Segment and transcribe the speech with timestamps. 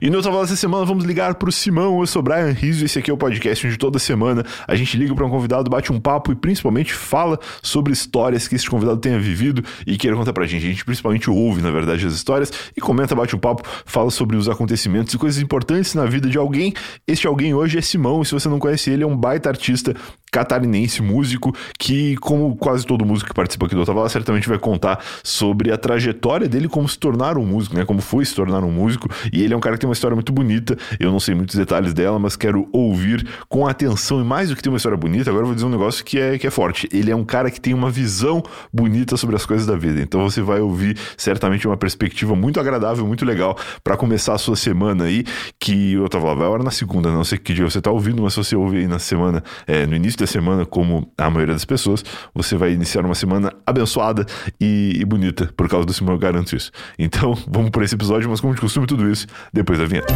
[0.00, 2.00] E no outra essa semana vamos ligar pro Simão.
[2.00, 5.14] Eu sou Brian Rizzo, esse aqui é o podcast onde toda semana a gente liga
[5.14, 9.18] para um convidado, bate um papo e principalmente fala sobre histórias que esse convidado tenha
[9.18, 10.66] vivido e queira contar pra gente.
[10.66, 14.36] A gente principalmente ouve, na verdade, as histórias e comenta, bate um papo, fala sobre
[14.36, 16.74] os acontecimentos e coisas importantes na vida de alguém.
[17.06, 19.94] Este alguém hoje é Simão, e se você não conhece ele, é um baita artista
[20.30, 25.02] catarinense, músico, que, como quase todo músico que participa aqui do Otavala, certamente vai contar
[25.22, 27.84] sobre a trajetória dele como se tornar um músico, né?
[27.84, 29.08] Como foi se tornar um músico.
[29.32, 30.76] E ele é um cara que tem uma história muito bonita.
[30.98, 34.20] Eu não sei muitos detalhes dela, mas quero ouvir com atenção.
[34.20, 36.18] E mais do que ter uma história bonita, agora eu vou dizer um negócio que
[36.18, 36.88] é, que é forte.
[36.92, 40.00] Ele é um cara que tem uma visão bonita sobre as coisas da vida.
[40.00, 44.56] Então você vai ouvir certamente uma perspectiva muito agradável, muito legal para começar a sua
[44.56, 45.24] semana aí.
[45.58, 48.34] Que tava lá, vai hora na segunda, não sei que dia você tá ouvindo, mas
[48.34, 51.64] se você ouve aí na semana, é, no início da semana, como a maioria das
[51.64, 54.26] pessoas, você vai iniciar uma semana abençoada
[54.60, 56.70] e, e bonita, por causa do Simão, eu garanto isso.
[56.98, 60.14] Então, vamos por esse episódio, mas como de costume, tudo isso depois da vinheta.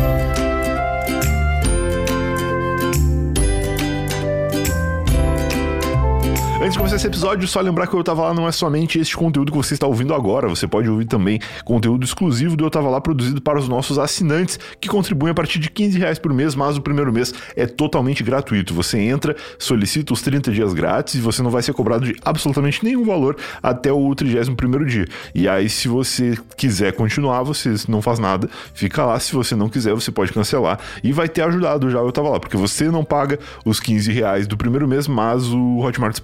[6.60, 8.98] Antes de começar esse episódio, só lembrar que o Eu Tava Lá não é somente
[8.98, 10.46] este conteúdo que você está ouvindo agora.
[10.46, 14.60] Você pode ouvir também conteúdo exclusivo do Eu Tava Lá produzido para os nossos assinantes,
[14.78, 18.22] que contribuem a partir de 15 reais por mês, mas o primeiro mês é totalmente
[18.22, 18.74] gratuito.
[18.74, 22.84] Você entra, solicita os 30 dias grátis e você não vai ser cobrado de absolutamente
[22.84, 25.06] nenhum valor até o 31 primeiro dia.
[25.34, 29.18] E aí, se você quiser continuar, você não faz nada, fica lá.
[29.18, 30.78] Se você não quiser, você pode cancelar.
[31.02, 34.46] E vai ter ajudado já Eu Tava Lá, porque você não paga os 15 reais
[34.46, 36.20] do primeiro mês, mas o Hotmart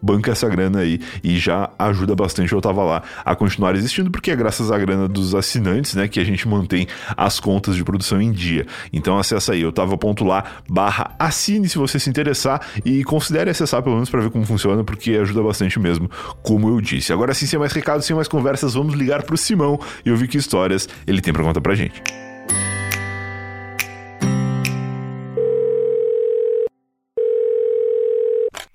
[0.00, 4.30] Banca essa grana aí e já ajuda bastante eu tava lá a continuar existindo, porque
[4.30, 6.86] é graças à grana dos assinantes, né, que a gente mantém
[7.16, 8.66] as contas de produção em dia.
[8.92, 13.50] Então acessa aí, eu tava ponto lá, barra assine se você se interessar e considere
[13.50, 16.10] acessar pelo menos para ver como funciona, porque ajuda bastante mesmo,
[16.42, 17.12] como eu disse.
[17.12, 20.36] Agora sim, sem mais recados, sem mais conversas, vamos ligar pro Simão e ouvir que
[20.36, 22.02] histórias ele tem para contar pra gente.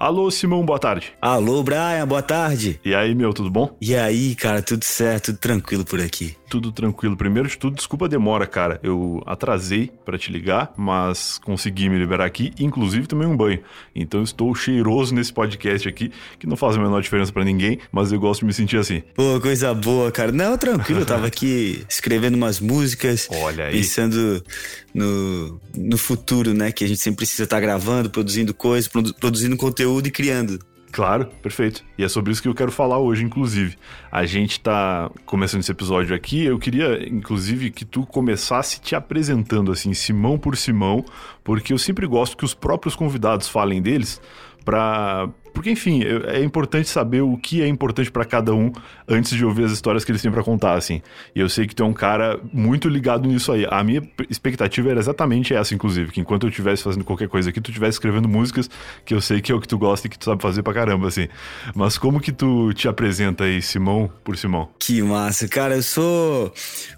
[0.02, 1.14] Alô, Simão, boa tarde.
[1.22, 2.80] Alô, Brian, boa tarde.
[2.84, 3.78] E aí, meu, tudo bom?
[3.80, 6.36] E aí, cara, tudo certo, tudo tranquilo por aqui.
[6.52, 7.16] Tudo tranquilo.
[7.16, 8.78] Primeiro de tudo, desculpa a demora, cara.
[8.84, 13.62] Eu atrasei para te ligar, mas consegui me liberar aqui, inclusive tomei um banho.
[13.96, 18.12] Então estou cheiroso nesse podcast aqui, que não faz a menor diferença para ninguém, mas
[18.12, 19.02] eu gosto de me sentir assim.
[19.16, 20.34] Pô, coisa boa, cara.
[20.34, 23.78] Não, tranquilo, eu tava aqui escrevendo umas músicas, Olha aí.
[23.78, 24.44] pensando
[24.94, 29.56] no, no futuro, né, que a gente sempre precisa estar gravando, produzindo coisas, produ produzindo
[29.56, 30.60] conteúdo e criando.
[30.92, 31.86] Claro, perfeito.
[31.98, 33.78] E é sobre isso que eu quero falar hoje, inclusive.
[34.12, 36.44] A gente tá começando esse episódio aqui.
[36.44, 41.06] Eu queria, inclusive, que tu começasse te apresentando assim, Simão por Simão,
[41.44, 44.22] porque eu sempre gosto que os próprios convidados falem deles
[44.66, 48.72] para porque, enfim, é importante saber o que é importante para cada um
[49.08, 51.02] antes de ouvir as histórias que eles têm para contar, assim.
[51.36, 53.66] E eu sei que tu é um cara muito ligado nisso aí.
[53.70, 57.60] A minha expectativa era exatamente essa, inclusive, que enquanto eu estivesse fazendo qualquer coisa aqui,
[57.60, 58.70] tu estivesse escrevendo músicas
[59.06, 60.74] que eu sei que é o que tu gosta e que tu sabe fazer pra
[60.74, 61.28] caramba, assim.
[61.76, 64.70] Mas como que tu te apresenta aí, Simão por Simão?
[64.80, 65.48] Que massa.
[65.48, 66.54] Cara, eu sou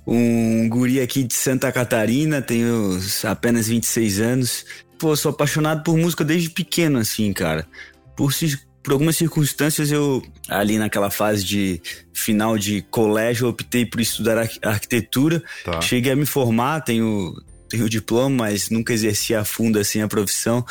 [0.06, 4.66] um guri aqui de Santa Catarina, tenho apenas 26 anos.
[5.00, 7.68] Pô, sou apaixonado por música desde pequeno, assim, cara
[8.16, 8.31] por,
[8.84, 11.81] por algumas circunstâncias, eu, ali naquela fase de
[12.13, 15.44] final de colégio, optei por estudar arquitetura.
[15.63, 15.81] Tá.
[15.81, 17.34] Cheguei a me formar, tenho,
[17.69, 20.66] tenho diploma, mas nunca exerci a fundo assim a profissão.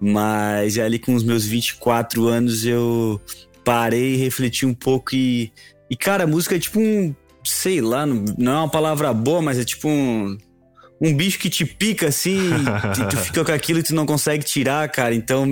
[0.00, 3.20] Mas ali com os meus 24 anos eu
[3.64, 5.52] parei, refleti um pouco e.
[5.90, 7.14] E, cara, a música é tipo um.
[7.44, 10.38] Sei lá, não é uma palavra boa, mas é tipo um
[11.04, 12.38] um bicho que te pica assim,
[12.94, 15.14] tu, tu fica com aquilo e tu não consegue tirar, cara.
[15.14, 15.44] Então,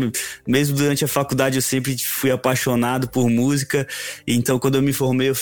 [0.49, 3.87] mesmo durante a faculdade, eu sempre fui apaixonado por música.
[4.27, 5.37] Então, quando eu me formei, eu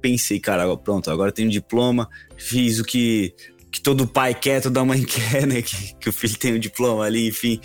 [0.00, 3.34] pensei, cara, pronto, agora tenho um diploma, fiz o que
[3.68, 5.60] que todo pai quer, toda mãe quer, né?
[5.60, 7.60] Que, que o filho tenha um diploma ali, enfim.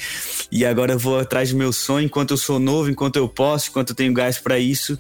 [0.51, 3.69] E agora eu vou atrás do meu sonho enquanto eu sou novo, enquanto eu posso,
[3.69, 4.99] enquanto eu tenho gás para isso.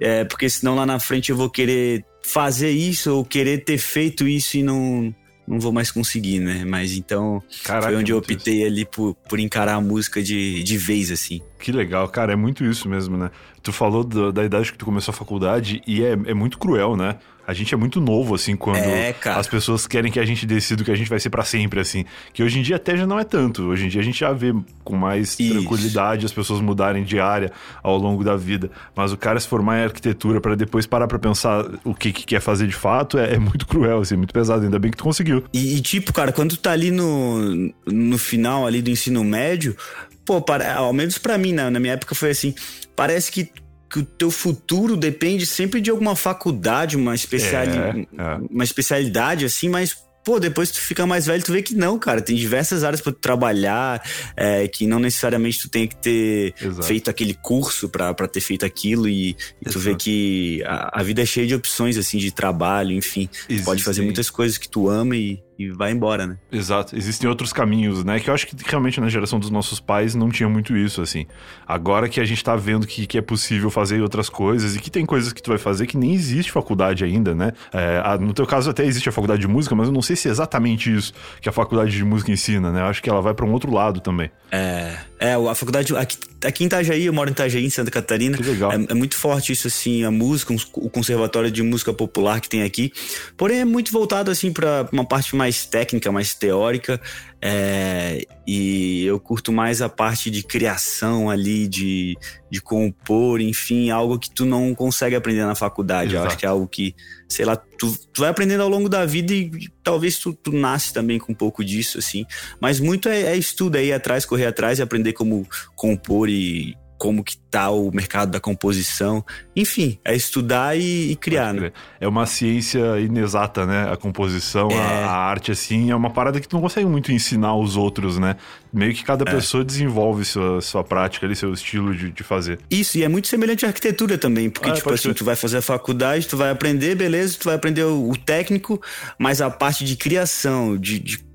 [0.00, 4.26] É, porque senão lá na frente eu vou querer fazer isso ou querer ter feito
[4.26, 5.14] isso e não
[5.46, 6.64] não vou mais conseguir, né?
[6.64, 8.66] Mas então Caraca, foi onde eu optei isso.
[8.66, 11.40] ali por, por encarar a música de, de vez, assim.
[11.58, 13.30] Que legal, cara, é muito isso mesmo, né?
[13.62, 16.96] Tu falou do, da idade que tu começou a faculdade e é, é muito cruel,
[16.96, 17.16] né?
[17.46, 20.82] A gente é muito novo, assim, quando é, as pessoas querem que a gente decida
[20.82, 22.04] o que a gente vai ser para sempre, assim.
[22.32, 23.62] Que hoje em dia até já não é tanto.
[23.64, 24.52] Hoje em dia a gente já vê
[24.82, 25.52] com mais Isso.
[25.52, 27.52] tranquilidade as pessoas mudarem de área
[27.82, 28.70] ao longo da vida.
[28.96, 32.24] Mas o cara se formar em arquitetura para depois parar pra pensar o que, que
[32.24, 34.64] quer fazer de fato é, é, muito cruel, assim, muito pesado.
[34.64, 35.44] Ainda bem que tu conseguiu.
[35.52, 39.76] E, e tipo, cara, quando tu tá ali no, no final ali do ensino médio,
[40.24, 41.70] pô, para, ao menos para mim, né?
[41.70, 42.54] na minha época foi assim,
[42.94, 43.48] parece que
[43.90, 48.38] que o teu futuro depende sempre de alguma faculdade, uma, especiali é, é.
[48.50, 49.96] uma especialidade, assim, mas
[50.26, 52.20] pô, depois tu fica mais velho, tu vê que não, cara.
[52.20, 54.02] Tem diversas áreas para tu trabalhar,
[54.36, 56.82] é, que não necessariamente tu tem que ter Exato.
[56.82, 59.08] feito aquele curso para ter feito aquilo.
[59.08, 62.90] E, e tu vê que a, a, vida é cheia de opções, assim, de trabalho,
[62.90, 63.28] enfim.
[63.48, 63.64] Existem.
[63.64, 66.36] Pode fazer muitas coisas que tu ama e, e vai embora, né?
[66.52, 66.96] Exato.
[66.96, 68.20] Existem outros caminhos, né?
[68.20, 71.26] Que eu acho que realmente na geração dos nossos pais não tinha muito isso, assim.
[71.66, 74.90] Agora que a gente tá vendo que, que é possível fazer outras coisas e que
[74.90, 77.52] tem coisas que tu vai fazer que nem existe faculdade ainda, né?
[77.72, 80.28] É, no teu caso até existe a faculdade de música, mas eu não sei se
[80.28, 82.80] é exatamente isso que a faculdade de música ensina, né?
[82.80, 84.30] Eu acho que ela vai para um outro lado também.
[84.50, 88.36] É, é a faculdade aqui, aqui em Itajaí, eu moro em Itajaí, em Santa Catarina.
[88.36, 88.72] Que legal.
[88.72, 92.62] É, é muito forte isso, assim, a música, o conservatório de música popular que tem
[92.62, 92.92] aqui.
[93.36, 97.00] Porém, é muito voltado, assim, para uma parte mais técnica, mais teórica.
[97.40, 102.16] É, e eu curto mais a parte de criação ali, de,
[102.50, 106.10] de compor, enfim, algo que tu não consegue aprender na faculdade.
[106.10, 106.24] Exato.
[106.24, 106.94] Eu acho que é algo que,
[107.28, 110.50] sei lá, tu, tu vai aprendendo ao longo da vida e, e talvez tu, tu
[110.50, 112.24] nasce também com um pouco disso, assim.
[112.60, 115.46] Mas muito é, é estudo, é ir atrás, correr atrás e aprender como
[115.76, 119.24] compor e como que tá o mercado da composição.
[119.54, 121.72] Enfim, é estudar e, e criar, né?
[122.00, 123.90] É uma ciência inexata, né?
[123.90, 124.78] A composição, é...
[124.78, 128.18] a, a, arte, assim, é uma parada que tu não consegue muito ensinar os outros,
[128.18, 128.36] né?
[128.72, 129.32] Meio que cada é.
[129.32, 132.58] pessoa desenvolve sua, sua prática ali, seu estilo de, de fazer.
[132.70, 135.14] Isso, e é muito semelhante à arquitetura também, porque, ah, tipo assim, ser.
[135.14, 138.80] tu vai fazer a faculdade, tu vai aprender, beleza, tu vai aprender o, o técnico,
[139.18, 141.25] mas a parte de criação, de, de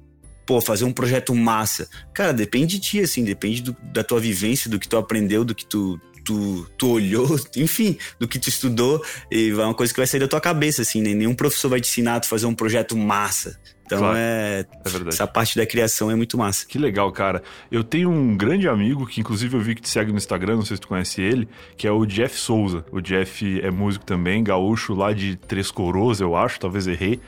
[0.52, 1.88] pô, fazer um projeto massa.
[2.14, 5.56] Cara, depende de ti, assim, depende do, da tua vivência, do que tu aprendeu, do
[5.56, 9.02] que tu, tu, tu olhou, enfim, do que tu estudou,
[9.32, 11.14] e é uma coisa que vai sair da tua cabeça, assim, né?
[11.14, 13.58] Nenhum professor vai te ensinar a tu fazer um projeto massa.
[13.86, 16.66] Então claro, é, é essa parte da criação é muito massa.
[16.66, 17.42] Que legal, cara.
[17.70, 20.66] Eu tenho um grande amigo que inclusive eu vi que te segue no Instagram, não
[20.66, 22.86] sei se tu conhece ele, que é o Jeff Souza.
[22.92, 27.22] O Jeff é músico também, gaúcho lá de Três Coroas, eu acho, talvez errei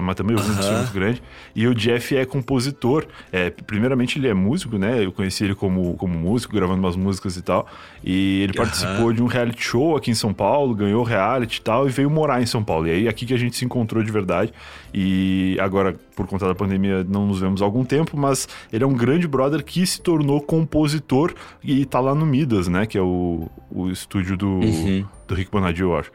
[0.00, 1.22] mas também o volume muito grande.
[1.54, 3.06] E o Jeff é compositor.
[3.32, 5.04] É, primeiramente, ele é músico, né?
[5.04, 7.66] Eu conheci ele como, como músico, gravando umas músicas e tal.
[8.04, 11.86] E ele participou de um reality show aqui em São Paulo, ganhou reality e tal,
[11.86, 12.86] e veio morar em São Paulo.
[12.86, 14.52] E aí, aqui que a gente se encontrou de verdade.
[14.92, 18.86] E agora, por conta da pandemia, não nos vemos há algum tempo, mas ele é
[18.86, 22.86] um grande brother que se tornou compositor e tá lá no Midas, né?
[22.86, 25.04] Que é o, o estúdio do, uhum.
[25.26, 26.10] do Rick Bonadio, eu acho.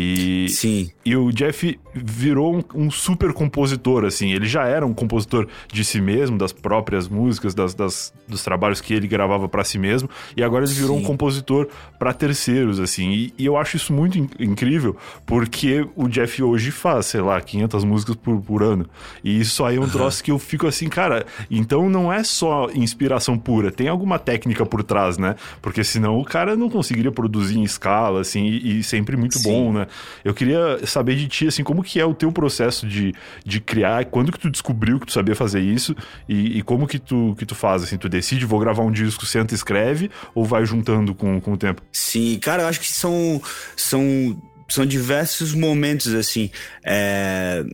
[0.00, 0.88] E, Sim.
[1.04, 4.32] E o Jeff virou um, um, super compositor, assim.
[4.32, 8.80] Ele já era um compositor de si mesmo, das próprias músicas, das, das dos trabalhos
[8.80, 10.08] que ele gravava para si mesmo.
[10.36, 11.02] E agora ele virou Sim.
[11.02, 11.66] um compositor
[11.98, 13.10] para terceiros, assim.
[13.10, 14.96] E, e, eu acho isso muito in, incrível,
[15.26, 18.86] porque o Jeff hoje faz, sei lá, 500 músicas por, por ano.
[19.24, 19.88] E isso aí é um uhum.
[19.88, 21.26] troço que eu fico assim, cara.
[21.50, 25.34] Então não é só inspiração pura, tem alguma técnica por trás, né?
[25.60, 29.48] Porque senão o cara não conseguiria produzir em escala, assim, e, e sempre muito Sim.
[29.50, 29.87] bom, né?
[30.24, 33.14] Eu queria saber de ti, assim, como que é o teu processo de,
[33.44, 35.94] de criar, quando que tu descobriu que tu sabia fazer isso
[36.28, 39.26] e, e como que tu, que tu faz, assim, tu decide, vou gravar um disco,
[39.26, 41.82] senta e escreve ou vai juntando com, com o tempo?
[41.92, 43.40] Sim, cara, eu acho que são,
[43.76, 46.50] são, são diversos momentos, assim,
[46.84, 47.64] é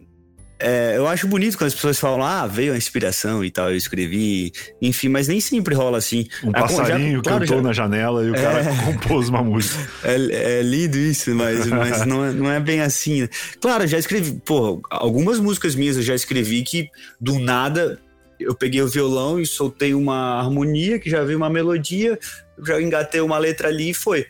[0.58, 3.76] é, eu acho bonito quando as pessoas falam, ah, veio a inspiração e tal, eu
[3.76, 6.26] escrevi, enfim, mas nem sempre rola assim.
[6.42, 7.62] Um ah, passarinho já, claro, cantou já...
[7.62, 8.40] na janela e o é...
[8.40, 9.78] cara compôs uma música.
[10.04, 13.22] É, é lindo isso, mas, mas não, é, não é bem assim.
[13.22, 13.28] Né?
[13.60, 16.88] Claro, já escrevi, pô, algumas músicas minhas eu já escrevi que
[17.20, 17.98] do nada
[18.38, 22.18] eu peguei o violão e soltei uma harmonia, que já veio uma melodia,
[22.64, 24.26] já engatei uma letra ali e foi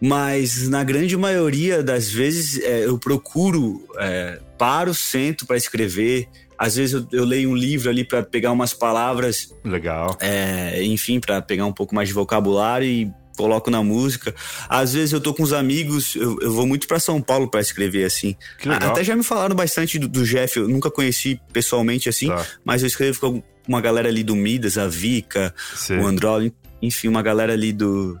[0.00, 6.28] mas na grande maioria das vezes é, eu procuro é, paro, sento para escrever.
[6.56, 9.54] Às vezes eu, eu, leio um livro ali para pegar umas palavras.
[9.64, 10.16] Legal.
[10.20, 14.34] É, enfim, para pegar um pouco mais de vocabulário e coloco na música.
[14.68, 17.60] Às vezes eu tô com os amigos, eu, eu vou muito para São Paulo para
[17.60, 18.34] escrever assim.
[18.80, 22.44] Até já me falaram bastante do, do, Jeff, eu nunca conheci pessoalmente assim, tá.
[22.64, 25.98] mas eu escrevo com uma galera ali do Midas, a Vika, Sim.
[25.98, 26.50] o Androl,
[26.82, 28.18] enfim, uma galera ali do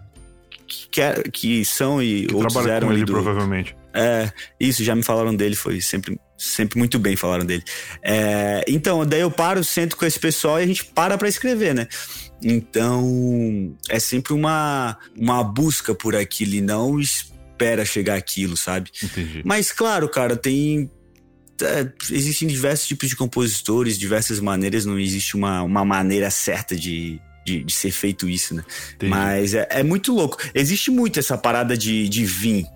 [0.68, 3.76] que, é, que são e que outros eram com ele, do, provavelmente.
[3.94, 7.64] É, isso, já me falaram dele, foi sempre, sempre muito bem falaram dele.
[8.02, 11.74] É, então, daí eu paro, sento com esse pessoal e a gente para pra escrever,
[11.74, 11.88] né?
[12.42, 18.90] Então, é sempre uma, uma busca por aquilo e não espera chegar aquilo, sabe?
[19.02, 19.42] Entendi.
[19.44, 20.90] Mas, claro, cara, tem
[21.62, 27.20] é, existem diversos tipos de compositores, diversas maneiras, não existe uma, uma maneira certa de,
[27.48, 28.62] de, de ser feito isso, né?
[28.94, 29.10] Entendi.
[29.10, 30.36] Mas é, é, muito louco.
[30.54, 32.66] Existe muito essa parada de, de vir,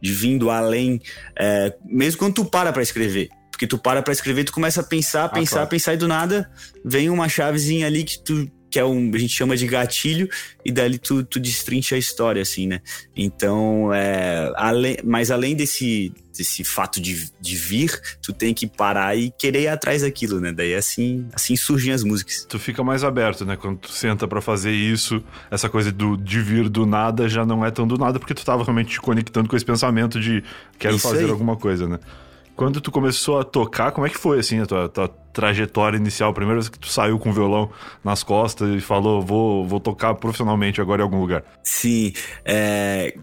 [0.00, 1.00] de vindo além,
[1.38, 3.28] é, mesmo quando tu para pra escrever.
[3.50, 5.68] Porque tu para pra escrever, tu começa a pensar, ah, pensar, claro.
[5.68, 6.50] pensar e do nada
[6.84, 10.28] vem uma chavezinha ali que tu que é um, a gente chama de gatilho,
[10.64, 12.80] e dali tu, tu destrincha a história, assim, né?
[13.16, 19.16] Então, é, além, mas além desse, desse fato de, de vir, tu tem que parar
[19.16, 20.52] e querer ir atrás daquilo, né?
[20.52, 22.46] Daí assim, assim surgem as músicas.
[22.48, 23.56] Tu fica mais aberto, né?
[23.56, 27.64] Quando tu senta para fazer isso, essa coisa do, de vir do nada já não
[27.64, 30.44] é tão do nada, porque tu tava realmente te conectando com esse pensamento de
[30.78, 31.30] quero isso fazer aí.
[31.30, 31.98] alguma coisa, né?
[32.60, 36.34] Quando tu começou a tocar, como é que foi, assim, a tua, tua trajetória inicial?
[36.34, 37.70] Primeira vez que tu saiu com o violão
[38.04, 41.42] nas costas e falou, vou, vou tocar profissionalmente agora em algum lugar.
[41.64, 42.12] Sim,
[42.44, 43.14] é...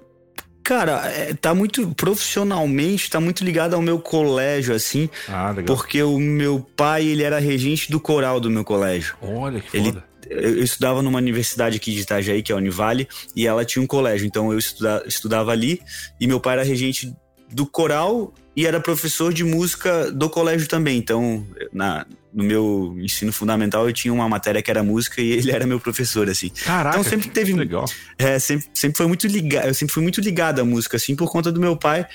[0.64, 5.08] Cara, é, tá muito profissionalmente, tá muito ligado ao meu colégio, assim.
[5.30, 5.66] Ah, legal.
[5.66, 9.16] Porque o meu pai, ele era regente do coral do meu colégio.
[9.22, 10.04] Olha que ele, foda.
[10.32, 13.88] Eu estudava numa universidade aqui de Itajaí, que é a Univale, e ela tinha um
[13.88, 14.26] colégio.
[14.26, 15.80] Então eu estudava, estudava ali,
[16.20, 17.14] e meu pai era regente
[17.54, 20.98] do coral e era professor de música do colégio também.
[20.98, 25.52] Então, na, no meu ensino fundamental, eu tinha uma matéria que era música e ele
[25.52, 26.50] era meu professor, assim.
[26.50, 27.54] Caraca, então sempre teve.
[27.54, 27.86] Legal.
[28.18, 29.68] É, sempre, sempre foi muito ligado.
[29.68, 32.08] Eu sempre fui muito ligado à música, assim, por conta do meu pai.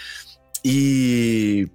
[0.65, 1.69] E.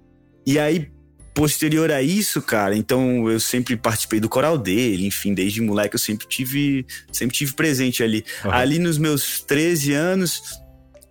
[0.46, 0.90] E aí,
[1.32, 5.98] posterior a isso, cara, então eu sempre participei do coral dele, enfim, desde moleque eu
[5.98, 8.24] sempre tive, sempre tive presente ali.
[8.44, 8.50] Uhum.
[8.50, 10.42] Ali nos meus 13 anos,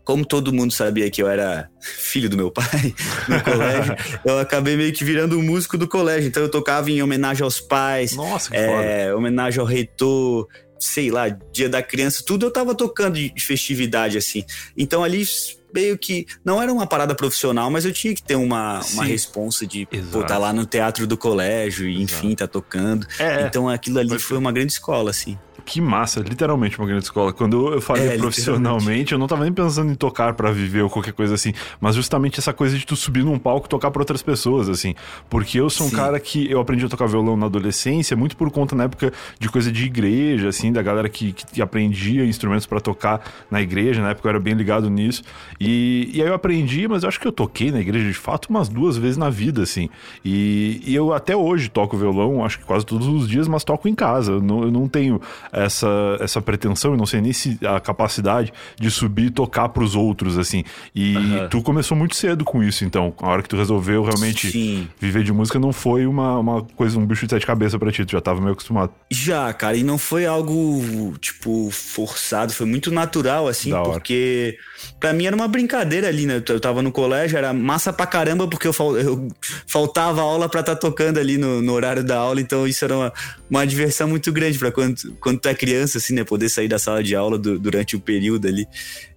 [0.08, 2.96] como todo mundo sabia que eu era filho do meu pai
[3.28, 6.30] no colégio, eu acabei meio que virando um músico do colégio.
[6.30, 10.48] Então eu tocava em homenagem aos pais, Nossa, que é, homenagem ao reitor,
[10.80, 14.46] sei lá, dia da criança, tudo eu tava tocando de festividade assim.
[14.78, 15.26] Então ali
[15.74, 19.68] meio que não era uma parada profissional, mas eu tinha que ter uma, uma responsa
[19.68, 22.38] de estar tá lá no teatro do colégio e enfim, Exato.
[22.38, 23.06] tá tocando.
[23.20, 25.38] É, então aquilo ali foi uma grande escola assim
[25.68, 27.34] que massa, literalmente uma grande escola.
[27.34, 30.90] Quando eu falei é, profissionalmente, eu não tava nem pensando em tocar para viver ou
[30.90, 34.02] qualquer coisa assim, mas justamente essa coisa de tu subir num palco e tocar para
[34.02, 34.96] outras pessoas, assim.
[35.30, 35.98] Porque eu sou um Sim.
[35.98, 39.50] cara que eu aprendi a tocar violão na adolescência, muito por conta na época de
[39.50, 43.22] coisa de igreja, assim, da galera que, que aprendia instrumentos para tocar
[43.52, 45.22] na igreja, na época eu era bem ligado nisso.
[45.60, 48.46] E, e aí eu aprendi, mas eu acho que eu toquei na igreja de fato
[48.50, 49.90] umas duas vezes na vida, assim.
[50.24, 53.90] E, e eu até hoje toco violão, acho que quase todos os dias, mas toco
[53.90, 54.32] em casa.
[54.32, 55.20] Eu não, eu não tenho
[55.64, 59.96] essa, essa pretensão e não sei nem se a capacidade de subir e tocar pros
[59.96, 60.64] outros, assim.
[60.94, 61.50] E uhum.
[61.50, 63.14] tu começou muito cedo com isso, então.
[63.22, 64.88] A hora que tu resolveu realmente Sim.
[65.00, 68.06] viver de música não foi uma, uma coisa, um bicho de sete cabeças pra ti,
[68.06, 68.92] tu já tava meio acostumado.
[69.10, 74.58] Já, cara, e não foi algo, tipo, forçado, foi muito natural, assim, porque
[75.00, 76.42] pra mim era uma brincadeira ali, né?
[76.48, 79.28] Eu tava no colégio, era massa pra caramba, porque eu, fal, eu
[79.68, 82.96] faltava aula pra estar tá tocando ali no, no, horário da aula, então isso era
[82.96, 83.14] uma,
[83.50, 86.24] uma diversão muito grande pra quando, quando é criança, assim, né?
[86.24, 88.68] Poder sair da sala de aula do, durante o período ali.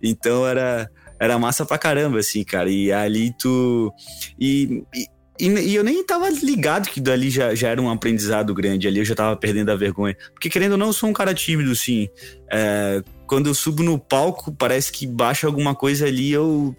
[0.02, 2.70] Então era, era massa pra caramba, assim, cara.
[2.70, 3.92] E ali tu.
[4.38, 8.88] E, e, e, eu nem tava ligado que dali já, já era um aprendizado grande.
[8.88, 10.16] Ali eu já tava perdendo a vergonha.
[10.32, 12.08] Porque, querendo ou não, eu sou um cara tímido, assim.
[12.50, 16.74] É, quando eu subo no palco, parece que baixa alguma coisa ali, eu.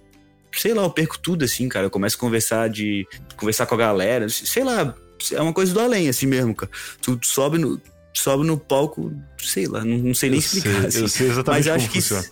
[0.53, 1.85] Sei lá, eu perco tudo, assim, cara.
[1.85, 3.07] Eu começo a conversar de.
[3.37, 4.27] conversar com a galera.
[4.27, 4.95] Sei lá,
[5.31, 6.71] é uma coisa do além, assim mesmo, cara.
[7.01, 7.79] Tu sobe no
[8.13, 10.79] sobe no palco, sei lá, não, não sei nem eu explicar.
[10.79, 11.01] Sei, assim.
[11.01, 12.21] Eu sei exatamente Mas como funciona.
[12.21, 12.31] Isso,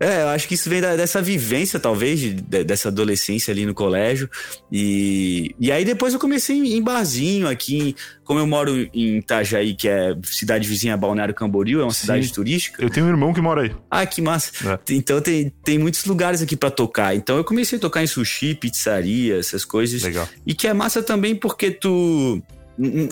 [0.00, 3.66] é, eu acho que isso vem da, dessa vivência, talvez, de, de, dessa adolescência ali
[3.66, 4.30] no colégio.
[4.72, 7.94] E, e aí depois eu comecei em, em barzinho aqui.
[8.24, 12.00] Como eu moro em Itajaí, que é cidade vizinha a Balneário Camboriú, é uma Sim.
[12.00, 12.82] cidade turística.
[12.82, 13.76] Eu tenho um irmão que mora aí.
[13.90, 14.52] Ah, que massa.
[14.70, 14.94] É.
[14.94, 17.14] Então tem, tem muitos lugares aqui para tocar.
[17.14, 20.02] Então eu comecei a tocar em sushi, pizzaria, essas coisas.
[20.02, 20.26] Legal.
[20.46, 22.42] E que é massa também porque tu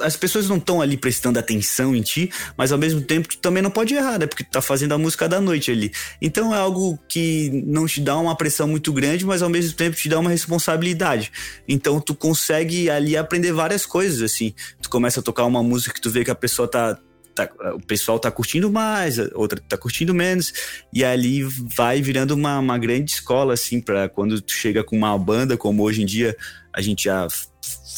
[0.02, 3.62] as pessoas não estão ali prestando atenção em ti, mas ao mesmo tempo tu também
[3.62, 4.26] não pode errar, né?
[4.26, 5.92] Porque tu tá fazendo a música da noite ali.
[6.20, 9.96] Então é algo que não te dá uma pressão muito grande, mas ao mesmo tempo
[9.96, 11.30] te dá uma responsabilidade.
[11.68, 14.54] Então tu consegue ali aprender várias coisas, assim.
[14.80, 16.98] Tu começa a tocar uma música que tu vê que a pessoa tá,
[17.34, 20.52] Tá, o pessoal tá curtindo mais, outra tá curtindo menos,
[20.92, 21.44] e ali
[21.76, 25.84] vai virando uma, uma grande escola, assim, para quando tu chega com uma banda, como
[25.84, 26.36] hoje em dia
[26.72, 27.28] a gente já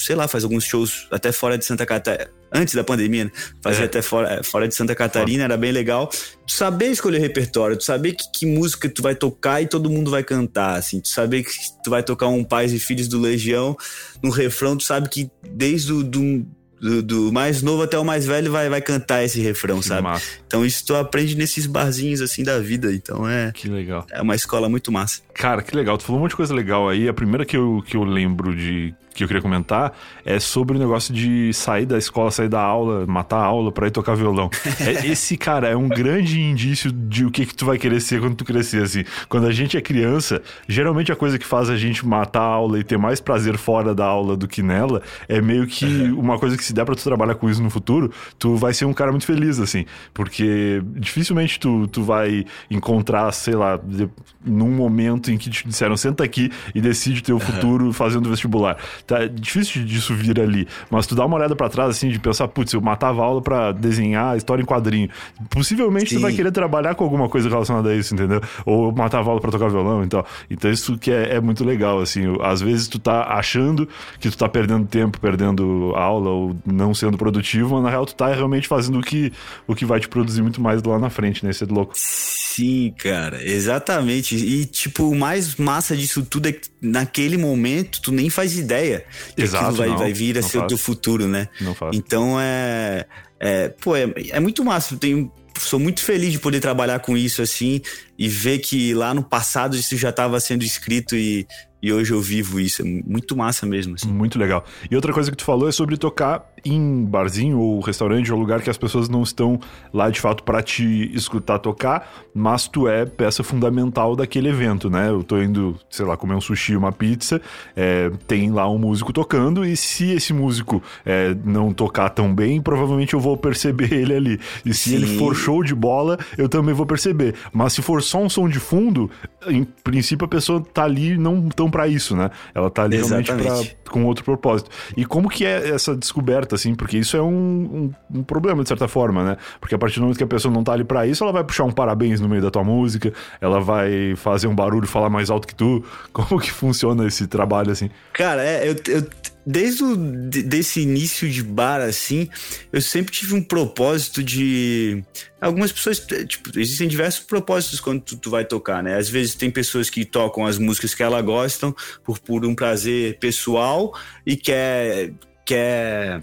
[0.04, 2.30] sei lá, faz alguns shows até fora de Santa Catarina.
[2.52, 3.30] Antes da pandemia, né?
[3.62, 3.84] Fazia é.
[3.84, 6.08] até fora, é, fora de Santa Catarina, era bem legal.
[6.08, 10.10] Tu saber escolher repertório, tu saber que, que, música tu vai tocar e todo mundo
[10.10, 11.00] vai cantar, assim.
[11.00, 11.52] Tu saber que
[11.84, 13.76] tu vai tocar um Pais e Filhos do Legião,
[14.20, 16.44] no refrão, tu sabe que desde o do,
[16.80, 20.02] do, do, mais novo até o mais velho vai, vai cantar esse refrão, que sabe?
[20.02, 20.26] Massa.
[20.46, 22.92] Então isso tu aprende nesses barzinhos assim da vida.
[22.92, 23.52] Então é.
[23.52, 24.06] Que legal.
[24.10, 25.20] É uma escola muito massa.
[25.34, 25.98] Cara, que legal.
[25.98, 27.08] Tu falou um monte de coisa legal aí.
[27.08, 29.92] A primeira que eu, que eu lembro de que eu queria comentar
[30.24, 33.86] é sobre o negócio de sair da escola, sair da aula, matar a aula pra
[33.86, 34.50] ir tocar violão.
[34.80, 38.20] É, esse, cara, é um grande indício de o que, que tu vai querer ser
[38.20, 39.04] quando tu crescer, assim.
[39.28, 42.78] Quando a gente é criança, geralmente a coisa que faz a gente matar a aula
[42.78, 46.56] e ter mais prazer fora da aula do que nela é meio que uma coisa
[46.56, 49.10] que se der pra tu trabalhar com isso no futuro, tu vai ser um cara
[49.10, 49.84] muito feliz, assim.
[50.14, 54.08] Porque dificilmente tu, tu vai encontrar, sei lá, de,
[54.44, 58.76] num momento em que te disseram senta aqui e decide teu futuro fazendo vestibular.
[59.06, 60.66] Tá difícil disso vir ali.
[60.90, 63.72] Mas tu dá uma olhada para trás, assim, de pensar, putz, eu matava aula para
[63.72, 65.08] desenhar história em quadrinho.
[65.50, 66.16] Possivelmente Sim.
[66.16, 68.40] tu vai querer trabalhar com alguma coisa relacionada a isso, entendeu?
[68.64, 70.24] Ou matava aula pra tocar violão e tal.
[70.48, 72.22] Então isso que é, é muito legal, assim.
[72.40, 73.88] Às vezes tu tá achando
[74.20, 78.14] que tu tá perdendo tempo, perdendo aula ou não sendo produtivo, mas na real tu
[78.14, 79.32] tá realmente fazendo o que,
[79.66, 81.50] o que vai te produzir muito mais lá na frente, né?
[81.50, 81.92] Isso é louco.
[81.96, 84.34] Sim, cara, exatamente.
[84.34, 89.04] E, tipo, o mais massa disso tudo é que naquele momento tu nem faz ideia
[89.36, 91.48] que Exato, aquilo vai, não, vai vir a ser o teu futuro, né?
[91.60, 91.96] Não faz.
[91.96, 93.06] Então é.
[93.38, 94.94] é pô, é, é muito massa.
[94.94, 97.80] Eu tenho, sou muito feliz de poder trabalhar com isso assim
[98.18, 101.46] e ver que lá no passado isso já estava sendo escrito e,
[101.82, 102.82] e hoje eu vivo isso.
[102.82, 103.94] É muito massa mesmo.
[103.94, 104.08] Assim.
[104.08, 104.64] Muito legal.
[104.90, 108.60] E outra coisa que tu falou é sobre tocar em barzinho ou restaurante ou lugar
[108.60, 109.58] que as pessoas não estão
[109.92, 115.08] lá de fato para te escutar tocar, mas tu é peça fundamental daquele evento, né?
[115.08, 117.40] Eu tô indo, sei lá, comer um sushi, uma pizza,
[117.76, 122.60] é, tem lá um músico tocando e se esse músico é, não tocar tão bem,
[122.60, 124.40] provavelmente eu vou perceber ele ali.
[124.64, 124.96] E se Sim.
[124.96, 127.34] ele for show de bola, eu também vou perceber.
[127.52, 129.10] Mas se for só um som de fundo,
[129.46, 132.30] em princípio a pessoa tá ali não tão para isso, né?
[132.54, 133.32] Ela tá ali Exatamente.
[133.32, 134.70] realmente pra, com outro propósito.
[134.96, 136.74] E como que é essa descoberta, assim?
[136.74, 139.36] Porque isso é um, um, um, problema, de certa forma, né?
[139.60, 141.44] Porque a partir do momento que a pessoa não tá ali para isso, ela vai
[141.44, 145.30] puxar um parabéns no meio da tua música, ela vai fazer um barulho, falar mais
[145.30, 145.84] alto que tu.
[146.12, 147.90] Como que funciona esse trabalho, assim?
[148.12, 149.06] Cara, é, eu, eu
[149.44, 152.28] desde o desse início de bar assim,
[152.72, 155.02] eu sempre tive um propósito de
[155.40, 158.96] algumas pessoas, tipo, existem diversos propósitos quando tu, tu, vai tocar, né?
[158.96, 163.18] Às vezes tem pessoas que tocam as músicas que elas gostam por, por um prazer
[163.18, 163.94] pessoal
[164.26, 165.12] e quer
[165.44, 166.22] quer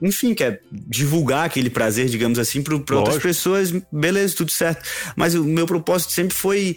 [0.00, 4.88] enfim, quer divulgar aquele prazer, digamos assim, para outras pessoas, beleza, tudo certo.
[5.16, 6.76] Mas o meu propósito sempre foi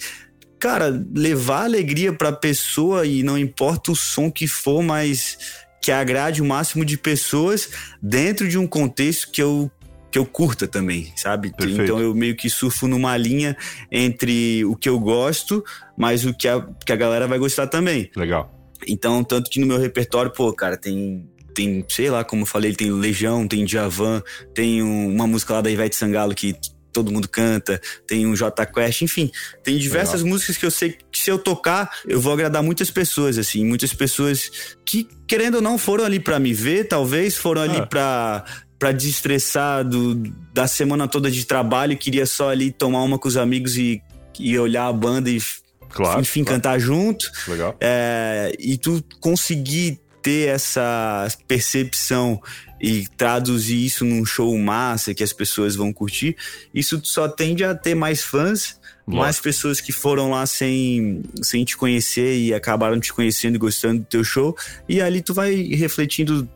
[0.59, 5.38] cara, levar alegria pra pessoa e não importa o som que for, mas
[5.81, 7.69] que agrade o máximo de pessoas
[8.01, 9.71] dentro de um contexto que eu
[10.11, 11.55] que eu curta também, sabe?
[11.55, 11.83] Perfeito.
[11.83, 13.55] Então eu meio que surfo numa linha
[13.91, 15.63] entre o que eu gosto,
[15.96, 18.09] mas o que a, que a galera vai gostar também.
[18.15, 18.51] Legal.
[18.87, 22.74] Então, tanto que no meu repertório, pô, cara, tem tem, sei lá, como eu falei,
[22.74, 26.55] tem Legião, tem Djavan, tem uma música lá da Ivete Sangalo que
[26.93, 29.29] todo mundo canta, tem um J Quest, enfim,
[29.61, 30.29] tem diversas Legal.
[30.29, 33.93] músicas que eu sei que se eu tocar, eu vou agradar muitas pessoas, assim, muitas
[33.93, 37.85] pessoas que, querendo ou não, foram ali para me ver, talvez, foram ali ah.
[37.85, 38.45] pra
[38.79, 40.15] para desestressar do,
[40.53, 44.01] da semana toda de trabalho, queria só ali tomar uma com os amigos e,
[44.39, 45.41] e olhar a banda e,
[45.89, 46.61] claro, enfim, claro.
[46.61, 47.29] cantar junto.
[47.45, 47.75] Legal.
[47.81, 52.42] É, e tu conseguir ter essa percepção
[52.82, 56.36] e traduzir isso num show massa que as pessoas vão curtir,
[56.74, 61.75] isso só tende a ter mais fãs, mais pessoas que foram lá sem, sem te
[61.75, 64.55] conhecer e acabaram te conhecendo e gostando do teu show,
[64.88, 66.48] e ali tu vai refletindo